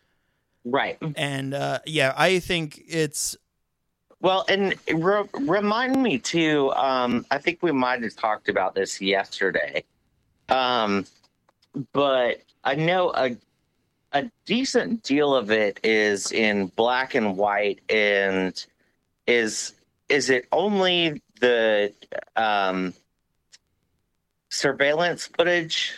Right. 0.65 0.99
And 1.17 1.55
uh, 1.55 1.79
yeah, 1.87 2.13
I 2.17 2.41
think 2.41 2.83
it's 2.87 3.37
Well, 4.21 4.45
and 4.49 4.75
re- 4.93 5.29
remind 5.35 6.03
me 6.03 6.19
too. 6.19 6.73
Um, 6.73 7.27
I 7.31 7.39
think 7.39 7.63
we 7.63 7.73
might 7.73 8.03
have 8.03 8.17
talked 8.17 8.49
about 8.49 8.75
this 8.75 9.01
yesterday. 9.01 9.85
Um, 10.49 11.07
but 11.93 12.43
I 12.65 12.75
know 12.75 13.13
a 13.15 13.37
a 14.13 14.31
decent 14.47 15.03
deal 15.03 15.35
of 15.35 15.51
it 15.51 15.79
is 15.85 16.33
in 16.33 16.69
black 16.69 17.15
and 17.15 17.37
white, 17.37 17.81
and 17.91 18.65
is 19.27 19.75
is 20.09 20.31
it 20.31 20.47
only 20.53 21.21
the 21.41 21.93
um, 22.37 22.95
surveillance 24.49 25.27
footage? 25.27 25.93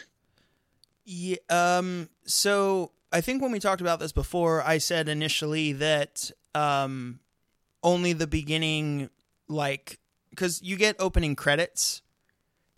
Yeah. 1.05 1.37
Um. 1.49 2.09
So 2.25 2.91
I 3.13 3.21
think 3.21 3.43
when 3.43 3.53
we 3.53 3.61
talked 3.61 3.81
about 3.81 4.01
this 4.01 4.13
before, 4.13 4.63
I 4.63 4.79
said 4.79 5.09
initially 5.09 5.73
that 5.75 6.31
um, 6.55 7.21
only 7.83 8.13
the 8.13 8.27
beginning, 8.27 9.11
like, 9.49 9.99
because 10.31 10.61
you 10.63 10.77
get 10.77 10.97
opening 10.99 11.37
credits, 11.37 12.03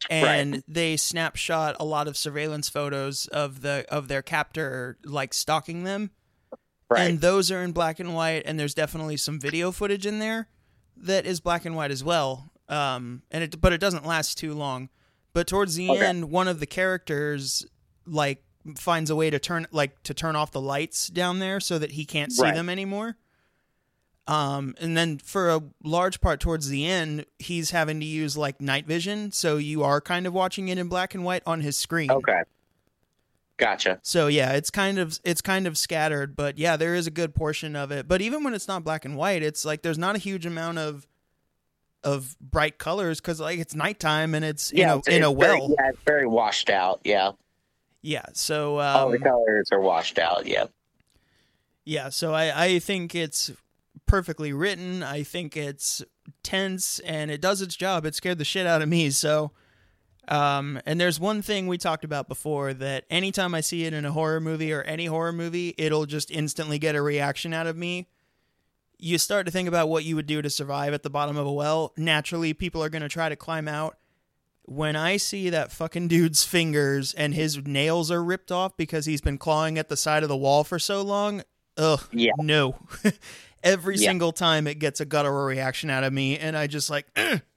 and 0.09 0.63
they 0.67 0.97
snapshot 0.97 1.77
a 1.79 1.85
lot 1.85 2.09
of 2.09 2.17
surveillance 2.17 2.69
photos 2.69 3.27
of 3.29 3.61
the 3.63 3.85
of 3.89 4.09
their 4.09 4.23
captor, 4.23 4.99
like 5.05 5.33
stalking 5.35 5.85
them, 5.85 6.11
Right. 6.89 7.09
and 7.11 7.21
those 7.21 7.51
are 7.53 7.63
in 7.63 7.73
black 7.73 8.01
and 8.01 8.15
white. 8.15 8.43
And 8.45 8.59
there's 8.59 8.75
definitely 8.75 9.17
some 9.17 9.39
video 9.39 9.71
footage 9.73 10.07
in 10.07 10.19
there 10.19 10.49
that 10.97 11.27
is 11.27 11.41
black 11.41 11.65
and 11.65 11.77
white 11.77 11.91
as 11.91 12.03
well. 12.03 12.51
Um. 12.69 13.23
And 13.31 13.45
it, 13.45 13.61
but 13.61 13.73
it 13.73 13.79
doesn't 13.79 14.07
last 14.07 14.37
too 14.39 14.55
long. 14.55 14.89
But 15.33 15.47
towards 15.47 15.77
the 15.77 15.89
Okay. 15.91 16.07
end, 16.07 16.31
one 16.31 16.49
of 16.49 16.59
the 16.61 16.67
characters 16.67 17.65
like 18.07 18.43
finds 18.77 19.11
a 19.11 19.17
way 19.17 19.31
to 19.31 19.39
turn 19.39 19.67
like 19.71 20.03
to 20.05 20.15
turn 20.15 20.35
off 20.35 20.51
the 20.51 20.61
lights 20.61 21.07
down 21.09 21.39
there 21.39 21.61
so 21.61 21.79
that 21.79 21.93
he 21.93 22.05
can't 22.05 22.33
see 22.33 22.43
Right. 22.43 22.55
them 22.55 22.69
anymore. 22.69 23.17
Um, 24.31 24.75
and 24.81 24.97
then 24.97 25.19
for 25.19 25.51
a 25.51 25.61
large 25.83 26.21
part 26.21 26.39
towards 26.41 26.69
the 26.69 26.87
end, 26.87 27.27
he's 27.39 27.71
having 27.73 27.99
to 28.01 28.07
use 28.07 28.37
like 28.37 28.61
night 28.61 28.87
vision, 28.87 29.33
so 29.33 29.57
you 29.57 29.83
are 29.83 30.01
kind 30.01 30.27
of 30.27 30.33
watching 30.33 30.69
it 30.69 30.79
in 30.79 30.87
black 30.89 31.15
and 31.15 31.25
white 31.25 31.43
on 31.47 31.61
his 31.63 31.77
screen. 31.77 32.11
Okay. 32.11 32.43
Gotcha. 33.57 33.99
So 34.03 34.29
yeah, 34.29 34.53
it's 34.53 34.71
kind 34.71 34.99
of 34.99 35.19
it's 35.25 35.43
kind 35.43 35.67
of 35.67 35.77
scattered, 35.77 36.35
but 36.37 36.57
yeah, 36.59 36.77
there 36.77 36.95
is 36.95 37.07
a 37.07 37.11
good 37.11 37.35
portion 37.35 37.77
of 37.77 37.91
it. 37.91 38.09
But 38.09 38.23
even 38.23 38.43
when 38.45 38.55
it's 38.55 38.69
not 38.69 38.85
black 38.85 39.05
and 39.05 39.17
white, 39.17 39.43
it's 39.43 39.65
like 39.67 39.83
there's 39.83 39.99
not 39.99 40.15
a 40.17 40.19
huge 40.19 40.47
amount 40.47 40.79
of 40.79 41.07
of 42.03 42.37
bright 42.41 42.79
colors 42.79 43.21
because 43.21 43.39
like 43.41 43.59
it's 43.59 43.75
nighttime 43.75 44.35
and 44.35 44.45
it's 44.45 44.73
Yeah, 44.73 44.85
in 44.85 44.91
a, 44.91 44.99
it's, 44.99 45.09
in 45.09 45.23
a 45.25 45.31
it's 45.33 45.41
very- 45.41 45.59
well. 45.61 45.75
yeah, 45.79 45.89
it's 45.91 45.99
very 46.07 46.27
washed 46.27 46.71
out. 46.71 47.01
Yeah. 47.05 47.33
Yeah. 48.01 48.25
So 48.33 48.79
All 48.79 49.11
the 49.11 49.19
um, 49.19 49.23
colors 49.25 49.69
are 49.73 49.81
washed 49.81 50.19
out. 50.19 50.47
Yeah. 50.47 50.67
yeah, 51.85 52.09
so 52.09 52.33
I 52.33 52.65
I 52.65 52.79
think 52.79 53.15
it's 53.15 53.51
perfectly 54.11 54.53
written. 54.53 55.03
I 55.03 55.23
think 55.23 55.57
it's 55.57 56.03
tense 56.43 56.99
and 57.01 57.31
it 57.31 57.41
does 57.41 57.63
its 57.63 57.77
job. 57.77 58.05
It 58.05 58.15
scared 58.15 58.39
the 58.39 58.45
shit 58.45 58.67
out 58.67 58.83
of 58.83 58.89
me. 58.89 59.11
So. 59.11 59.53
Um, 60.29 60.81
and 60.87 61.01
there's 61.01 61.19
one 61.19 61.43
thing 61.43 61.67
we 61.67 61.77
talked 61.77 62.05
about 62.05 62.29
before 62.29 62.73
that 62.75 63.05
anytime 63.11 63.53
I 63.53 63.63
see 63.63 63.85
it 63.85 63.93
in 63.93 64.05
a 64.05 64.13
horror 64.13 64.39
movie 64.39 64.73
or 64.73 64.83
any 64.83 65.07
horror 65.07 65.33
movie, 65.33 65.75
it'll 65.77 66.07
just 66.07 66.31
instantly 66.31 66.79
get 66.79 66.95
a 66.95 67.03
reaction 67.03 67.53
out 67.53 67.67
of 67.67 67.77
me. 67.77 68.07
You 68.97 69.19
start 69.19 69.47
to 69.47 69.51
think 69.51 69.67
about 69.67 69.89
what 69.89 70.05
you 70.05 70.15
would 70.15 70.27
do 70.27 70.41
to 70.41 70.49
survive 70.51 70.93
at 70.93 71.03
the 71.03 71.11
bottom 71.11 71.37
of 71.37 71.47
a 71.47 71.53
well. 71.53 71.93
Naturally, 71.97 72.53
people 72.53 72.85
are 72.85 72.91
going 72.91 73.03
to 73.03 73.09
try 73.09 73.29
to 73.29 73.35
climb 73.35 73.67
out. 73.67 73.97
When 74.67 74.95
I 74.95 75.17
see 75.17 75.51
that 75.51 75.73
fucking 75.73 76.07
dude's 76.07 76.45
fingers 76.45 77.13
and 77.15 77.35
his 77.35 77.59
nails 77.67 78.09
are 78.13 78.23
ripped 78.23 78.53
off 78.53 78.77
because 78.77 79.07
he's 79.07 79.23
been 79.23 79.39
clawing 79.39 79.79
at 79.79 79.89
the 79.89 79.97
side 79.97 80.23
of 80.23 80.29
the 80.29 80.37
wall 80.37 80.63
for 80.63 80.79
so 80.79 81.03
long, 81.03 81.43
ugh, 81.77 82.07
Yeah. 82.13 82.33
no. 82.39 82.77
Every 83.63 83.97
Yeah. 83.97 84.09
single 84.09 84.33
time 84.33 84.67
it 84.67 84.79
gets 84.79 85.01
a 85.01 85.05
guttural 85.05 85.45
reaction 85.45 85.91
out 85.91 86.05
of 86.05 86.13
me, 86.13 86.39
and 86.39 86.57
I 86.57 86.67
just 86.67 86.89
like, 86.91 87.07
"Ugh." 87.17 87.41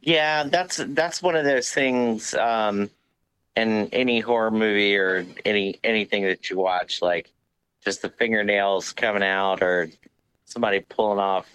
Yeah, 0.00 0.44
that's 0.44 0.76
that's 0.90 1.20
one 1.20 1.34
of 1.34 1.44
those 1.44 1.70
things 1.72 2.32
um 2.34 2.88
in 3.56 3.88
any 3.92 4.20
horror 4.20 4.50
movie 4.52 4.96
or 4.96 5.26
any 5.44 5.80
anything 5.82 6.22
that 6.24 6.48
you 6.48 6.58
watch, 6.58 7.02
like 7.02 7.32
just 7.84 8.02
the 8.02 8.08
fingernails 8.10 8.92
coming 8.92 9.24
out 9.24 9.62
or 9.62 9.90
somebody 10.44 10.80
pulling 10.80 11.18
off 11.18 11.48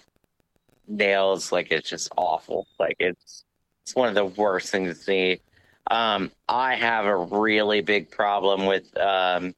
nails, 0.87 1.51
like 1.51 1.71
it's 1.71 1.89
just 1.89 2.11
awful. 2.17 2.67
Like 2.79 2.97
it's 2.99 3.45
it's 3.83 3.95
one 3.95 4.09
of 4.09 4.15
the 4.15 4.25
worst 4.25 4.69
things 4.69 4.97
to 4.97 5.03
see. 5.03 5.41
Um, 5.89 6.31
I 6.49 6.75
have 6.75 7.05
a 7.05 7.15
really 7.17 7.81
big 7.81 8.11
problem 8.11 8.65
with 8.65 8.95
um 8.97 9.55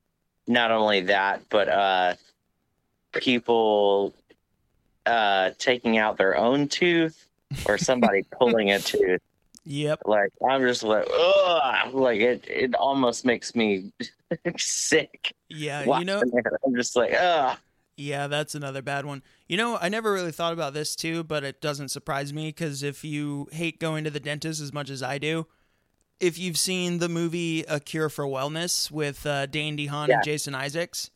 not 0.47 0.71
only 0.71 1.01
that, 1.01 1.41
but 1.49 1.67
uh 1.69 2.13
people 3.13 4.13
uh 5.05 5.51
taking 5.57 5.97
out 5.97 6.17
their 6.17 6.37
own 6.37 6.67
tooth 6.67 7.27
or 7.65 7.77
somebody 7.77 8.23
pulling 8.31 8.71
a 8.71 8.79
tooth. 8.79 9.21
yep. 9.65 9.99
Like 10.05 10.29
I'm 10.47 10.61
just 10.61 10.83
like, 10.83 11.07
ugh, 11.13 11.93
like 11.93 12.19
it. 12.21 12.45
It 12.47 12.75
almost 12.75 13.25
makes 13.25 13.53
me 13.55 13.91
sick. 14.57 15.33
Yeah, 15.49 15.99
you 15.99 16.05
know, 16.05 16.21
it. 16.21 16.45
I'm 16.65 16.75
just 16.75 16.95
like, 16.95 17.13
ugh. 17.13 17.57
Yeah, 17.95 18.25
that's 18.25 18.55
another 18.55 18.81
bad 18.81 19.05
one. 19.05 19.21
You 19.47 19.55
know, 19.57 19.77
I 19.79 19.87
never 19.87 20.11
really 20.11 20.31
thought 20.31 20.53
about 20.53 20.73
this 20.73 20.95
too, 20.95 21.23
but 21.23 21.43
it 21.43 21.61
doesn't 21.61 21.89
surprise 21.89 22.33
me 22.33 22.47
because 22.47 22.81
if 22.81 23.03
you 23.03 23.47
hate 23.51 23.79
going 23.79 24.03
to 24.05 24.09
the 24.09 24.19
dentist 24.19 24.61
as 24.61 24.73
much 24.73 24.89
as 24.89 25.03
I 25.03 25.19
do, 25.19 25.45
if 26.19 26.39
you've 26.39 26.57
seen 26.57 26.97
the 26.97 27.07
movie 27.09 27.63
A 27.67 27.79
Cure 27.79 28.09
for 28.09 28.25
Wellness 28.25 28.89
with 28.89 29.25
uh, 29.27 29.45
Dane 29.45 29.77
DeHaan 29.77 30.07
Yeah. 30.07 30.15
and 30.15 30.23
Jason 30.23 30.55
Isaacs, 30.55 31.11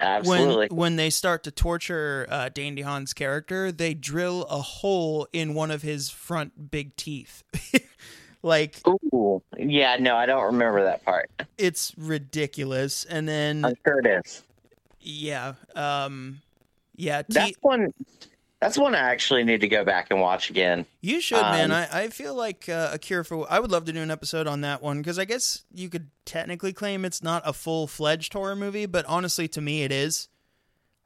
Absolutely. 0.00 0.68
when 0.68 0.76
when 0.76 0.96
they 0.96 1.10
start 1.10 1.44
to 1.44 1.50
torture 1.50 2.26
uh, 2.30 2.48
Dane 2.48 2.76
DeHaan's 2.76 3.12
character, 3.12 3.72
they 3.72 3.94
drill 3.94 4.44
a 4.44 4.60
hole 4.60 5.28
in 5.32 5.54
one 5.54 5.70
of 5.70 5.82
his 5.82 6.10
front 6.10 6.70
big 6.70 6.96
teeth. 6.96 7.42
like 8.42 8.80
Ooh, 8.86 9.42
yeah. 9.56 9.96
No, 9.98 10.16
I 10.16 10.26
don't 10.26 10.44
remember 10.44 10.84
that 10.84 11.04
part. 11.04 11.30
it's 11.56 11.92
ridiculous. 11.96 13.04
And 13.04 13.28
then 13.28 13.64
I'm 13.64 13.74
sure 13.86 14.00
it 14.00 14.22
is. 14.24 14.42
yeah, 15.00 15.54
um, 15.74 16.40
yeah, 16.96 17.22
That's 17.28 17.56
one. 17.60 17.92
That's 18.60 18.76
one 18.76 18.94
I 18.94 18.98
actually 18.98 19.44
need 19.44 19.60
to 19.60 19.68
go 19.68 19.84
back 19.84 20.08
and 20.10 20.20
watch 20.20 20.50
again. 20.50 20.84
You 21.00 21.20
should, 21.20 21.40
man. 21.40 21.70
Um, 21.70 21.86
I, 21.92 22.00
I 22.02 22.08
feel 22.08 22.34
like 22.34 22.68
uh, 22.68 22.90
a 22.92 22.98
cure 22.98 23.22
for. 23.22 23.46
I 23.48 23.60
would 23.60 23.70
love 23.70 23.84
to 23.84 23.92
do 23.92 24.00
an 24.00 24.10
episode 24.10 24.48
on 24.48 24.62
that 24.62 24.82
one 24.82 24.98
because 24.98 25.16
I 25.18 25.24
guess 25.24 25.64
you 25.72 25.88
could 25.88 26.10
technically 26.24 26.72
claim 26.72 27.04
it's 27.04 27.22
not 27.22 27.42
a 27.44 27.52
full 27.52 27.86
fledged 27.86 28.32
horror 28.32 28.56
movie, 28.56 28.86
but 28.86 29.04
honestly, 29.06 29.46
to 29.48 29.60
me, 29.60 29.84
it 29.84 29.92
is. 29.92 30.28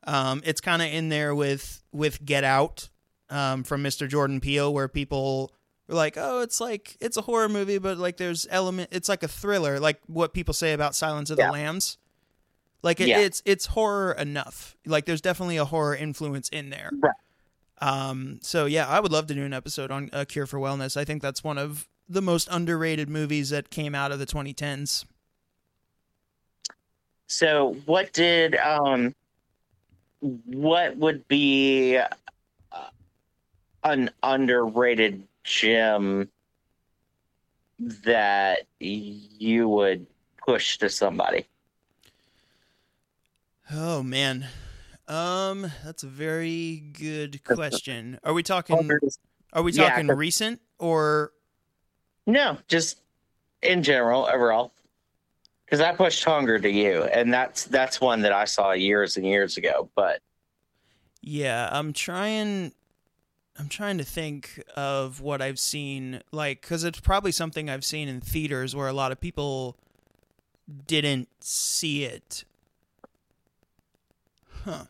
Um, 0.04 0.40
it's 0.46 0.60
kind 0.62 0.80
of 0.80 0.88
in 0.88 1.10
there 1.10 1.34
with 1.34 1.82
with 1.92 2.24
Get 2.24 2.42
Out 2.42 2.88
um, 3.28 3.64
from 3.64 3.82
Mr. 3.84 4.08
Jordan 4.08 4.40
Peele, 4.40 4.72
where 4.72 4.88
people 4.88 5.52
are 5.90 5.94
like, 5.94 6.14
"Oh, 6.16 6.40
it's 6.40 6.58
like 6.58 6.96
it's 7.00 7.18
a 7.18 7.22
horror 7.22 7.50
movie, 7.50 7.76
but 7.78 7.98
like 7.98 8.16
there's 8.16 8.46
element. 8.50 8.88
It's 8.92 9.10
like 9.10 9.22
a 9.22 9.28
thriller, 9.28 9.78
like 9.78 10.00
what 10.06 10.32
people 10.32 10.54
say 10.54 10.72
about 10.72 10.94
Silence 10.94 11.28
of 11.28 11.38
Yeah. 11.38 11.48
the 11.48 11.52
Lambs. 11.52 11.98
Like 12.82 12.98
it, 13.00 13.08
Yeah. 13.08 13.18
it's 13.20 13.42
it's 13.44 13.66
horror 13.66 14.12
enough. 14.12 14.74
Like 14.86 15.04
there's 15.04 15.20
definitely 15.20 15.58
a 15.58 15.66
horror 15.66 15.94
influence 15.94 16.48
in 16.48 16.70
there. 16.70 16.90
Right. 16.98 17.12
Um, 17.82 18.38
so 18.42 18.66
yeah, 18.66 18.86
I 18.86 19.00
would 19.00 19.10
love 19.10 19.26
to 19.26 19.34
do 19.34 19.44
an 19.44 19.52
episode 19.52 19.90
on 19.90 20.08
A 20.12 20.24
Cure 20.24 20.46
for 20.46 20.60
Wellness. 20.60 20.96
I 20.96 21.04
think 21.04 21.20
that's 21.20 21.42
one 21.42 21.58
of 21.58 21.88
the 22.08 22.22
most 22.22 22.46
underrated 22.48 23.08
movies 23.08 23.50
that 23.50 23.70
came 23.70 23.92
out 23.92 24.12
of 24.12 24.20
the 24.20 24.26
2010s. 24.26 25.04
So, 27.26 27.76
what 27.86 28.12
did 28.12 28.54
um, 28.56 29.16
what 30.20 30.96
would 30.98 31.26
be 31.26 31.96
uh, 31.96 32.90
an 33.82 34.10
underrated 34.22 35.26
gem 35.42 36.28
that 38.04 38.60
you 38.78 39.68
would 39.68 40.06
push 40.36 40.78
to 40.78 40.88
somebody? 40.88 41.46
Oh 43.72 44.04
man. 44.04 44.46
Um, 45.12 45.70
that's 45.84 46.02
a 46.02 46.08
very 46.08 46.82
good 46.98 47.44
question. 47.44 48.18
Are 48.24 48.32
we 48.32 48.42
talking 48.42 48.90
are 49.52 49.62
we 49.62 49.72
Yeah, 49.72 50.00
recent 50.14 50.60
or 50.78 51.32
No, 52.26 52.56
just 52.66 53.00
in 53.62 53.82
general, 53.82 54.26
overall. 54.26 54.72
Because 55.66 55.80
I 55.80 55.94
pushed 55.94 56.24
hunger 56.24 56.58
to 56.58 56.70
you, 56.70 57.04
and 57.04 57.32
that's 57.32 57.64
that's 57.64 58.00
one 58.00 58.22
that 58.22 58.32
I 58.32 58.46
saw 58.46 58.72
years 58.72 59.16
and 59.18 59.26
years 59.26 59.58
ago. 59.58 59.90
But 59.94 60.20
Yeah, 61.20 61.68
I'm 61.70 61.92
trying 61.92 62.72
I'm 63.58 63.68
trying 63.68 63.98
to 63.98 64.04
think 64.04 64.62
of 64.76 65.20
what 65.20 65.42
I've 65.42 65.58
seen 65.58 66.22
like 66.30 66.62
cuz 66.62 66.84
it's 66.84 67.00
probably 67.00 67.32
something 67.32 67.68
I've 67.68 67.84
seen 67.84 68.08
in 68.08 68.22
theaters 68.22 68.74
where 68.74 68.88
a 68.88 68.94
lot 68.94 69.12
of 69.12 69.20
people 69.20 69.76
didn't 70.86 71.28
see 71.44 72.04
it. 72.04 72.44
Huh. 74.64 74.86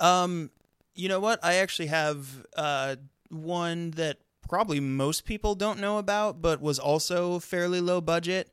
Um 0.00 0.50
you 0.94 1.08
know 1.08 1.20
what? 1.20 1.44
I 1.44 1.54
actually 1.56 1.86
have 1.88 2.46
uh 2.56 2.96
one 3.30 3.92
that 3.92 4.18
probably 4.48 4.80
most 4.80 5.24
people 5.24 5.54
don't 5.54 5.78
know 5.78 5.98
about 5.98 6.40
but 6.40 6.60
was 6.60 6.78
also 6.78 7.38
fairly 7.38 7.80
low 7.80 8.00
budget 8.00 8.50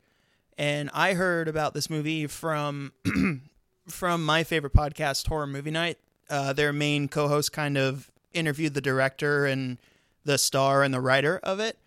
and 0.58 0.90
I 0.94 1.14
heard 1.14 1.48
about 1.48 1.74
this 1.74 1.90
movie 1.90 2.28
from 2.28 2.92
from 3.88 4.26
my 4.26 4.44
favorite 4.44 4.74
podcast, 4.74 5.28
Horror 5.28 5.48
Movie 5.48 5.72
Night. 5.72 5.98
Uh, 6.30 6.54
their 6.54 6.74
main 6.74 7.08
co-host 7.08 7.52
kind 7.52 7.78
of 7.78 8.10
interviewed 8.34 8.74
the 8.74 8.82
director 8.82 9.46
and 9.46 9.78
the 10.24 10.38
star 10.38 10.82
and 10.82 10.94
the 10.94 11.00
writer 11.02 11.40
of 11.44 11.60
it. 11.60 11.78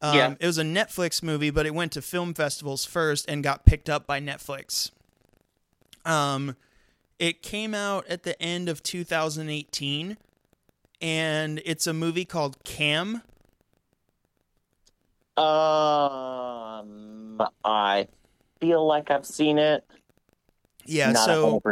Um, 0.00 0.16
Yeah. 0.16 0.34
It 0.38 0.46
was 0.46 0.58
a 0.58 0.62
Netflix 0.62 1.22
movie, 1.22 1.50
but 1.50 1.66
it 1.66 1.74
went 1.74 1.92
to 1.92 2.02
film 2.02 2.34
festivals 2.34 2.84
first 2.84 3.28
and 3.28 3.42
got 3.42 3.64
picked 3.64 3.88
up 3.90 4.06
by 4.06 4.20
Netflix. 4.20 4.90
Um, 6.04 6.56
it 7.18 7.42
came 7.42 7.74
out 7.74 8.06
at 8.08 8.24
the 8.24 8.40
end 8.42 8.68
of 8.68 8.82
2018, 8.82 10.16
and 11.00 11.62
it's 11.64 11.86
a 11.86 11.92
movie 11.92 12.24
called 12.24 12.62
Cam. 12.64 13.22
um, 15.36 17.40
I 17.64 18.08
feel 18.60 18.86
like 18.86 19.10
I've 19.10 19.26
seen 19.26 19.58
it. 19.58 19.84
Yeah, 20.86 21.12
Not 21.12 21.24
so 21.24 21.62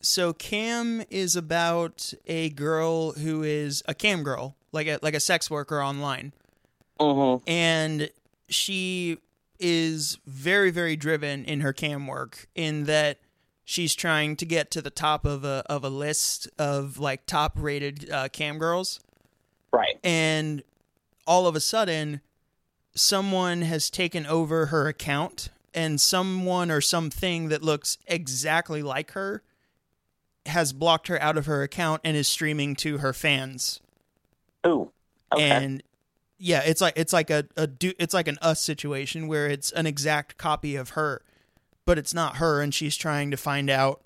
So 0.00 0.32
Cam 0.32 1.02
is 1.10 1.36
about 1.36 2.14
a 2.26 2.48
girl 2.50 3.12
who 3.12 3.42
is 3.42 3.82
a 3.86 3.94
cam 3.94 4.22
girl, 4.22 4.56
like 4.72 4.86
a 4.86 4.98
like 5.02 5.14
a 5.14 5.20
sex 5.20 5.50
worker 5.50 5.82
online, 5.82 6.32
Mm-hmm. 6.98 7.48
and 7.48 8.10
she 8.48 9.18
is 9.60 10.18
very 10.26 10.70
very 10.70 10.96
driven 10.96 11.44
in 11.44 11.60
her 11.60 11.72
cam 11.72 12.06
work 12.06 12.48
in 12.54 12.84
that 12.84 13.18
she's 13.70 13.94
trying 13.94 14.34
to 14.34 14.46
get 14.46 14.70
to 14.70 14.80
the 14.80 14.88
top 14.88 15.26
of 15.26 15.44
a 15.44 15.62
of 15.66 15.84
a 15.84 15.90
list 15.90 16.48
of 16.58 16.98
like 16.98 17.26
top 17.26 17.52
rated 17.56 18.10
uh, 18.10 18.28
cam 18.30 18.56
girls, 18.58 18.98
Right. 19.70 19.98
and 20.02 20.62
all 21.26 21.46
of 21.46 21.54
a 21.54 21.60
sudden 21.60 22.22
someone 22.94 23.60
has 23.60 23.90
taken 23.90 24.24
over 24.24 24.66
her 24.66 24.88
account 24.88 25.50
and 25.74 26.00
someone 26.00 26.70
or 26.70 26.80
something 26.80 27.48
that 27.50 27.62
looks 27.62 27.98
exactly 28.06 28.82
like 28.82 29.10
her 29.10 29.42
has 30.46 30.72
blocked 30.72 31.08
her 31.08 31.20
out 31.20 31.36
of 31.36 31.44
her 31.44 31.62
account 31.62 32.00
and 32.04 32.16
is 32.16 32.26
streaming 32.26 32.74
to 32.74 32.98
her 32.98 33.12
fans. 33.12 33.80
Ooh. 34.66 34.90
Okay. 35.30 35.42
And 35.50 35.82
yeah, 36.38 36.62
it's 36.64 36.80
like 36.80 36.94
it's 36.96 37.12
like 37.12 37.28
a, 37.28 37.44
a 37.54 37.66
do 37.66 37.92
it's 37.98 38.14
like 38.14 38.28
an 38.28 38.38
us 38.40 38.62
situation 38.62 39.28
where 39.28 39.46
it's 39.46 39.70
an 39.72 39.86
exact 39.86 40.38
copy 40.38 40.74
of 40.74 40.90
her, 40.90 41.20
but 41.88 41.96
it's 41.96 42.12
not 42.12 42.36
her, 42.36 42.60
and 42.60 42.74
she's 42.74 42.98
trying 42.98 43.30
to 43.30 43.36
find 43.38 43.70
out 43.70 44.02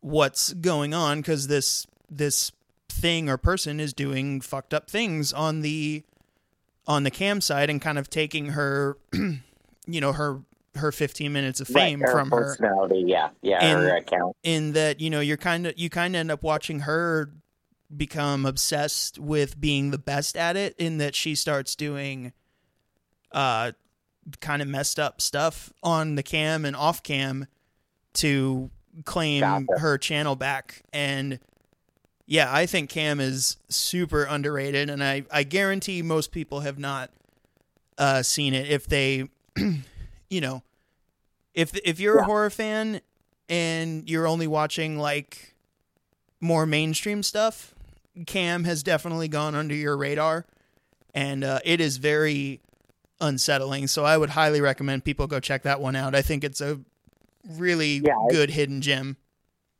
what's 0.00 0.54
going 0.54 0.94
on 0.94 1.20
because 1.20 1.48
this 1.48 1.86
this 2.08 2.50
thing 2.88 3.28
or 3.28 3.36
person 3.36 3.78
is 3.78 3.92
doing 3.92 4.40
fucked 4.40 4.72
up 4.72 4.88
things 4.88 5.30
on 5.30 5.60
the 5.60 6.02
on 6.86 7.02
the 7.02 7.10
cam 7.10 7.42
side 7.42 7.68
and 7.68 7.82
kind 7.82 7.98
of 7.98 8.08
taking 8.08 8.46
her 8.46 8.96
you 9.12 10.00
know 10.00 10.12
her 10.14 10.40
her 10.76 10.90
15 10.90 11.30
minutes 11.30 11.60
of 11.60 11.68
fame 11.68 12.00
right, 12.00 12.08
her 12.08 12.12
from 12.18 12.30
her 12.30 12.36
personality. 12.38 13.04
Yeah, 13.06 13.28
yeah, 13.42 13.58
And- 13.62 13.80
her 13.82 13.96
account. 13.96 14.34
in 14.42 14.72
that 14.72 14.98
you 14.98 15.10
know 15.10 15.20
you're 15.20 15.36
kind 15.36 15.66
of 15.66 15.74
you 15.76 15.90
kind 15.90 16.16
of 16.16 16.20
end 16.20 16.30
up 16.30 16.42
watching 16.42 16.80
her 16.80 17.30
become 17.94 18.46
obsessed 18.46 19.18
with 19.18 19.60
being 19.60 19.90
the 19.90 19.98
best 19.98 20.38
at 20.38 20.56
it 20.56 20.74
in 20.78 20.96
that 20.98 21.14
she 21.14 21.34
starts 21.34 21.76
doing 21.76 22.32
uh 23.30 23.72
kind 24.40 24.62
of 24.62 24.68
messed 24.68 24.98
up 24.98 25.20
stuff 25.20 25.72
on 25.82 26.14
the 26.14 26.22
cam 26.22 26.64
and 26.64 26.74
off 26.76 27.02
cam 27.02 27.46
to 28.14 28.70
claim 29.04 29.40
Gotcha. 29.40 29.80
her 29.80 29.98
channel 29.98 30.36
back. 30.36 30.82
And 30.92 31.38
yeah 32.26 32.48
i 32.50 32.64
think 32.64 32.88
cam 32.88 33.20
is 33.20 33.58
super 33.68 34.24
underrated 34.24 34.88
and 34.88 35.04
i 35.04 35.22
i 35.30 35.42
guarantee 35.42 36.00
most 36.00 36.32
people 36.32 36.60
have 36.60 36.78
not 36.78 37.10
uh 37.98 38.22
seen 38.22 38.54
it 38.54 38.66
if 38.70 38.86
they 38.86 39.28
you 40.30 40.40
know 40.40 40.62
if 41.52 41.76
if 41.84 42.00
you're 42.00 42.20
a 42.20 42.24
horror 42.24 42.48
fan 42.48 43.02
and 43.48 44.08
you're 44.08 44.26
only 44.26 44.46
watching 44.46 44.98
like 44.98 45.54
more 46.40 46.66
mainstream 46.66 47.22
stuff, 47.22 47.74
Cam 48.26 48.64
has 48.64 48.82
definitely 48.82 49.28
gone 49.28 49.54
under 49.54 49.74
your 49.74 49.96
radar, 49.96 50.46
and 51.14 51.42
uh, 51.42 51.60
it 51.64 51.80
is 51.80 51.96
very 51.96 52.60
unsettling. 53.20 53.86
So 53.86 54.04
I 54.04 54.16
would 54.16 54.30
highly 54.30 54.60
recommend 54.60 55.04
people 55.04 55.26
go 55.26 55.40
check 55.40 55.62
that 55.62 55.80
one 55.80 55.96
out. 55.96 56.14
I 56.14 56.22
think 56.22 56.44
it's 56.44 56.60
a 56.60 56.80
really 57.48 57.98
Yeah, 58.04 58.14
good 58.30 58.50
hidden 58.50 58.80
gem. 58.80 59.16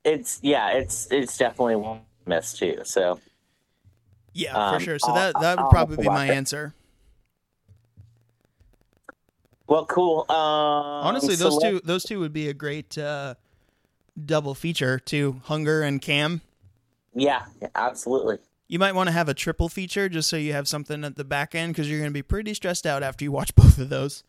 It's 0.05 0.38
yeah, 0.42 0.70
it's 0.70 1.09
it's 1.11 1.37
definitely 1.38 1.77
one 1.77 2.01
miss 2.27 2.53
too. 2.53 2.81
So 2.85 3.20
Yeah, 4.33 4.53
for 4.70 4.77
Um, 4.77 4.83
sure. 4.83 4.99
So 4.99 5.09
I'll- 5.09 5.14
that 5.14 5.35
that 5.40 5.57
would 5.59 5.64
I'll 5.64 5.70
probably 5.70 5.97
be 5.97 6.09
my 6.09 6.27
it. 6.27 6.35
answer. 6.35 6.75
well, 9.66 9.87
cool. 9.87 10.27
Um, 10.29 10.37
Honestly, 10.37 11.37
those 11.37 11.59
two 11.62 11.81
those 11.85 12.05
two 12.05 12.20
would 12.20 12.33
be 12.33 12.49
a 12.49 12.55
great 12.55 12.99
uh, 12.99 13.35
double 14.25 14.55
feature 14.55 14.99
to 14.99 15.40
Hunger 15.44 15.83
and 15.83 16.01
Cam. 16.03 16.42
Yeah, 17.14 17.47
absolutely. 17.75 18.38
You 18.66 18.79
might 18.79 18.94
want 18.94 19.09
to 19.09 19.12
have 19.12 19.29
a 19.29 19.35
triple 19.35 19.68
feature 19.68 20.09
just 20.09 20.29
so 20.29 20.37
you 20.37 20.53
have 20.53 20.66
something 20.66 21.05
at 21.05 21.16
the 21.16 21.24
back 21.24 21.55
end 21.55 21.72
because 21.72 21.88
you're 21.88 21.98
going 21.98 22.11
to 22.11 22.14
be 22.14 22.22
pretty 22.22 22.55
stressed 22.55 22.87
out 22.87 23.03
after 23.03 23.24
you 23.24 23.33
watch 23.33 23.55
both 23.57 23.79
of 23.79 23.88
those. 23.88 24.24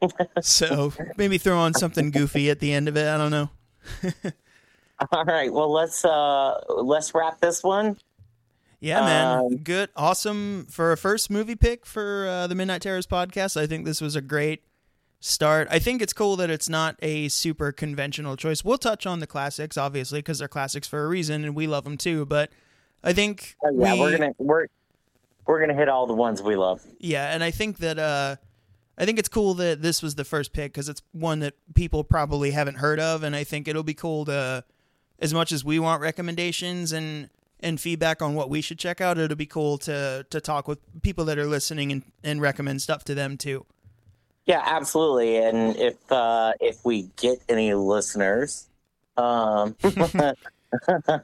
so 0.40 0.92
maybe 1.16 1.38
throw 1.38 1.58
on 1.58 1.74
something 1.74 2.10
goofy 2.10 2.50
at 2.50 2.60
the 2.60 2.72
end 2.72 2.88
of 2.88 2.96
it. 2.96 3.06
I 3.06 3.18
don't 3.18 3.30
know. 3.30 3.50
All 5.12 5.24
right. 5.24 5.52
Well, 5.52 5.70
let's 5.70 6.04
uh 6.04 6.58
let's 6.68 7.14
wrap 7.14 7.40
this 7.40 7.62
one. 7.62 7.98
Yeah, 8.80 9.00
man. 9.00 9.38
Um, 9.38 9.56
Good. 9.58 9.90
Awesome 9.96 10.66
for 10.70 10.92
a 10.92 10.96
first 10.96 11.30
movie 11.30 11.56
pick 11.56 11.86
for 11.86 12.26
uh, 12.28 12.46
the 12.46 12.54
Midnight 12.54 12.82
Terrors 12.82 13.06
podcast. 13.06 13.56
I 13.60 13.66
think 13.66 13.84
this 13.84 14.00
was 14.00 14.14
a 14.14 14.20
great 14.20 14.62
start. 15.20 15.68
I 15.70 15.78
think 15.78 16.02
it's 16.02 16.12
cool 16.12 16.36
that 16.36 16.50
it's 16.50 16.68
not 16.68 16.96
a 17.00 17.28
super 17.28 17.72
conventional 17.72 18.36
choice. 18.36 18.62
We'll 18.62 18.76
touch 18.76 19.06
on 19.06 19.20
the 19.20 19.26
classics, 19.26 19.78
obviously, 19.78 20.18
because 20.18 20.38
they're 20.38 20.48
classics 20.48 20.86
for 20.86 21.02
a 21.02 21.08
reason 21.08 21.44
and 21.44 21.54
we 21.54 21.66
love 21.66 21.84
them 21.84 21.96
too. 21.96 22.26
But 22.26 22.50
I 23.04 23.12
think 23.12 23.54
Oh, 23.62 23.70
yeah, 23.72 23.94
we, 23.94 24.00
we're 24.00 24.16
gonna 24.16 24.34
we're 24.38 24.66
we're 25.46 25.60
gonna 25.60 25.74
hit 25.74 25.88
all 25.88 26.06
the 26.06 26.14
ones 26.14 26.42
we 26.42 26.56
love. 26.56 26.82
Yeah, 26.98 27.32
and 27.32 27.44
I 27.44 27.50
think 27.50 27.78
that 27.78 27.98
uh 27.98 28.36
I 28.96 29.04
think 29.04 29.18
it's 29.18 29.28
cool 29.28 29.54
that 29.54 29.82
this 29.82 30.02
was 30.02 30.14
the 30.14 30.24
first 30.24 30.52
pick 30.52 30.72
because 30.72 30.88
it's 30.88 31.02
one 31.12 31.40
that 31.40 31.54
people 31.74 32.04
probably 32.04 32.52
haven't 32.52 32.76
heard 32.76 33.00
of, 33.00 33.22
and 33.22 33.34
I 33.34 33.44
think 33.44 33.66
it'll 33.66 33.82
be 33.82 33.94
cool 33.94 34.24
to, 34.26 34.64
as 35.18 35.34
much 35.34 35.50
as 35.50 35.64
we 35.64 35.78
want 35.78 36.00
recommendations 36.00 36.92
and 36.92 37.28
and 37.60 37.80
feedback 37.80 38.20
on 38.22 38.34
what 38.34 38.50
we 38.50 38.60
should 38.60 38.78
check 38.78 39.00
out, 39.00 39.18
it'll 39.18 39.36
be 39.36 39.46
cool 39.46 39.78
to 39.78 40.24
to 40.30 40.40
talk 40.40 40.68
with 40.68 40.78
people 41.02 41.24
that 41.26 41.38
are 41.38 41.46
listening 41.46 41.92
and 41.92 42.02
and 42.22 42.40
recommend 42.40 42.82
stuff 42.82 43.04
to 43.04 43.14
them 43.14 43.36
too. 43.36 43.66
Yeah, 44.46 44.62
absolutely. 44.64 45.38
And 45.38 45.76
if 45.76 45.96
uh 46.12 46.52
if 46.60 46.84
we 46.84 47.10
get 47.16 47.38
any 47.48 47.74
listeners, 47.74 48.68
um, 49.16 49.74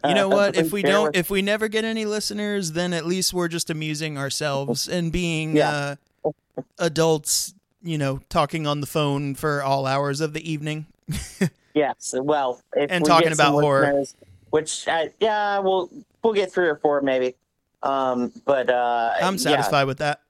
You 0.04 0.14
know 0.14 0.28
what? 0.36 0.56
If 0.56 0.72
we 0.72 0.82
don't, 0.82 1.14
if 1.16 1.30
we 1.30 1.42
never 1.42 1.68
get 1.68 1.84
any 1.84 2.04
listeners, 2.04 2.72
then 2.72 2.92
at 2.92 3.06
least 3.06 3.32
we're 3.34 3.48
just 3.48 3.70
amusing 3.70 4.16
ourselves 4.18 4.88
and 4.88 5.10
being 5.12 5.56
Yeah. 5.56 5.96
uh, 6.24 6.30
adults. 6.78 7.54
You 7.82 7.96
know, 7.96 8.20
talking 8.28 8.66
on 8.66 8.82
the 8.82 8.86
phone 8.86 9.34
for 9.34 9.62
all 9.62 9.86
hours 9.86 10.20
of 10.20 10.32
the 10.34 10.50
evening. 10.50 10.86
Yes, 11.72 12.16
well, 12.18 12.60
if 12.74 12.90
And 12.90 13.04
we 13.04 13.08
talking 13.08 13.30
about 13.32 13.52
horror. 13.52 14.02
which 14.50 14.88
uh, 14.88 15.04
yeah, 15.20 15.60
we'll 15.60 15.88
we'll 16.20 16.32
get 16.32 16.52
three 16.52 16.66
or 16.66 16.74
four 16.76 17.00
maybe. 17.00 17.36
Um, 17.84 18.32
but 18.44 18.68
uh, 18.68 19.12
I'm 19.22 19.34
yeah, 19.34 19.38
satisfied 19.38 19.84
with 19.84 19.98
that. 19.98 20.20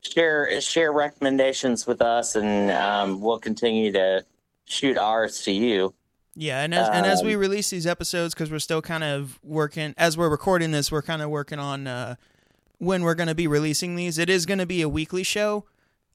share 0.00 0.60
share 0.60 0.92
recommendations 0.92 1.88
with 1.88 2.00
us, 2.00 2.36
and 2.36 2.70
um, 2.70 3.20
we'll 3.20 3.40
continue 3.40 3.90
to 3.92 4.24
shoot 4.66 4.96
ours 4.96 5.42
to 5.42 5.50
you. 5.50 5.92
Yeah, 6.38 6.62
and 6.62 6.74
as, 6.74 6.88
and 6.90 7.06
as 7.06 7.22
we 7.22 7.34
Um, 7.34 7.40
release 7.40 7.70
these 7.70 7.86
episodes, 7.86 8.34
because 8.34 8.50
we're 8.50 8.58
still 8.58 8.82
kind 8.82 9.02
of 9.02 9.38
working, 9.42 9.94
as 9.96 10.18
we're 10.18 10.28
recording 10.28 10.70
this, 10.70 10.92
we're 10.92 11.00
kind 11.00 11.22
of 11.22 11.30
working 11.30 11.58
on 11.58 11.86
uh, 11.86 12.16
when 12.76 13.02
we're 13.02 13.14
going 13.14 13.28
to 13.28 13.34
be 13.34 13.46
releasing 13.46 13.96
these. 13.96 14.18
It 14.18 14.28
is 14.28 14.44
going 14.44 14.58
to 14.58 14.66
be 14.66 14.82
a 14.82 14.88
weekly 14.88 15.22
show. 15.22 15.64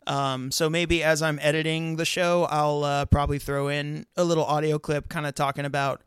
Um, 0.06 0.52
so 0.52 0.70
maybe 0.70 1.04
as 1.04 1.24
I'm 1.24 1.40
editing 1.42 1.96
the 1.96 2.06
show, 2.06 2.48
I'll 2.52 2.84
uh, 2.84 3.06
probably 3.06 3.40
throw 3.40 3.68
in 3.68 4.06
a 4.16 4.24
little 4.24 4.46
audio 4.46 4.78
clip 4.78 5.10
kind 5.10 5.26
of 5.26 5.34
talking 5.34 5.66
about 5.66 6.04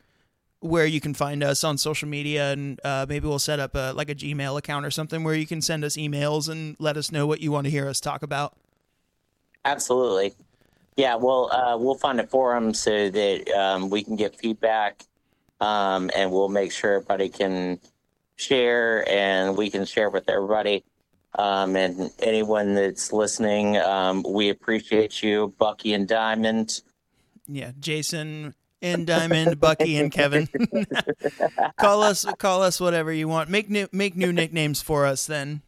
where 0.60 0.86
you 0.86 1.00
can 1.00 1.12
find 1.12 1.42
us 1.42 1.64
on 1.64 1.76
social 1.76 2.08
media. 2.08 2.52
And 2.52 2.80
uh, 2.84 3.06
maybe 3.08 3.26
we'll 3.26 3.40
set 3.40 3.58
up 3.58 3.74
a, 3.74 3.92
like 3.94 4.08
a 4.08 4.14
Gmail 4.14 4.56
account 4.56 4.86
or 4.86 4.92
something 4.92 5.24
where 5.24 5.34
you 5.34 5.46
can 5.46 5.60
send 5.60 5.84
us 5.84 5.96
emails 5.96 6.48
and 6.48 6.76
let 6.78 6.96
us 6.96 7.10
know 7.10 7.26
what 7.26 7.40
you 7.40 7.50
want 7.50 7.64
to 7.64 7.70
hear 7.70 7.88
us 7.88 8.00
talk 8.00 8.22
about. 8.22 8.56
Absolutely. 9.64 10.34
Yeah, 10.96 11.16
well, 11.16 11.50
uh, 11.52 11.76
we'll 11.76 11.96
find 11.96 12.20
a 12.20 12.26
forum 12.26 12.72
so 12.72 13.10
that 13.10 13.48
um, 13.50 13.90
we 13.90 14.04
can 14.04 14.14
get 14.16 14.36
feedback, 14.36 15.02
um, 15.60 16.10
and 16.14 16.30
we'll 16.30 16.48
make 16.48 16.70
sure 16.70 16.94
everybody 16.94 17.28
can 17.28 17.80
share, 18.36 19.08
and 19.08 19.56
we 19.56 19.70
can 19.70 19.84
share 19.84 20.10
with 20.10 20.28
everybody. 20.28 20.84
Um, 21.36 21.74
and 21.74 22.12
anyone 22.20 22.74
that's 22.74 23.12
listening, 23.12 23.76
um, 23.78 24.24
we 24.28 24.50
appreciate 24.50 25.20
you, 25.20 25.52
Bucky 25.58 25.92
and 25.92 26.06
Diamond. 26.06 26.80
Yeah, 27.48 27.72
Jason 27.80 28.54
and 28.80 29.06
Diamond, 29.06 29.58
Bucky 29.58 29.96
and 29.96 30.12
Kevin. 30.12 30.48
call 31.76 32.02
us 32.04 32.24
call 32.38 32.62
us 32.62 32.78
whatever 32.78 33.12
you 33.12 33.26
want. 33.26 33.50
Make 33.50 33.68
new 33.68 33.88
make 33.90 34.14
new 34.14 34.32
nicknames 34.32 34.80
for 34.80 35.06
us 35.06 35.26
then. 35.26 35.62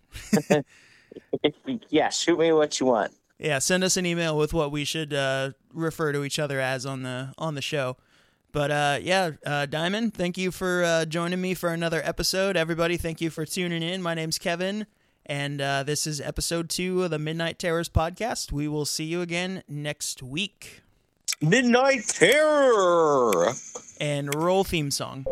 yeah, 1.88 2.10
shoot 2.10 2.38
me 2.38 2.52
what 2.52 2.78
you 2.78 2.86
want. 2.86 3.12
Yeah, 3.38 3.58
send 3.58 3.84
us 3.84 3.96
an 3.96 4.06
email 4.06 4.36
with 4.36 4.54
what 4.54 4.70
we 4.70 4.84
should 4.84 5.12
uh, 5.12 5.50
refer 5.72 6.12
to 6.12 6.24
each 6.24 6.38
other 6.38 6.60
as 6.60 6.86
on 6.86 7.02
the 7.02 7.34
on 7.36 7.54
the 7.54 7.62
show. 7.62 7.96
But 8.52 8.70
uh, 8.70 8.98
yeah, 9.02 9.32
uh, 9.44 9.66
Diamond, 9.66 10.14
thank 10.14 10.38
you 10.38 10.50
for 10.50 10.82
uh, 10.82 11.04
joining 11.04 11.40
me 11.42 11.52
for 11.52 11.68
another 11.68 12.00
episode. 12.02 12.56
Everybody, 12.56 12.96
thank 12.96 13.20
you 13.20 13.28
for 13.28 13.44
tuning 13.44 13.82
in. 13.82 14.00
My 14.00 14.14
name's 14.14 14.38
Kevin, 14.38 14.86
and 15.26 15.60
uh, 15.60 15.82
this 15.82 16.06
is 16.06 16.20
episode 16.22 16.70
two 16.70 17.04
of 17.04 17.10
the 17.10 17.18
Midnight 17.18 17.58
Terrors 17.58 17.90
podcast. 17.90 18.52
We 18.52 18.68
will 18.68 18.86
see 18.86 19.04
you 19.04 19.20
again 19.20 19.62
next 19.68 20.22
week. 20.22 20.82
Midnight 21.42 22.06
Terror. 22.08 23.52
And 24.00 24.34
roll 24.34 24.64
theme 24.64 24.90
song. 24.90 25.26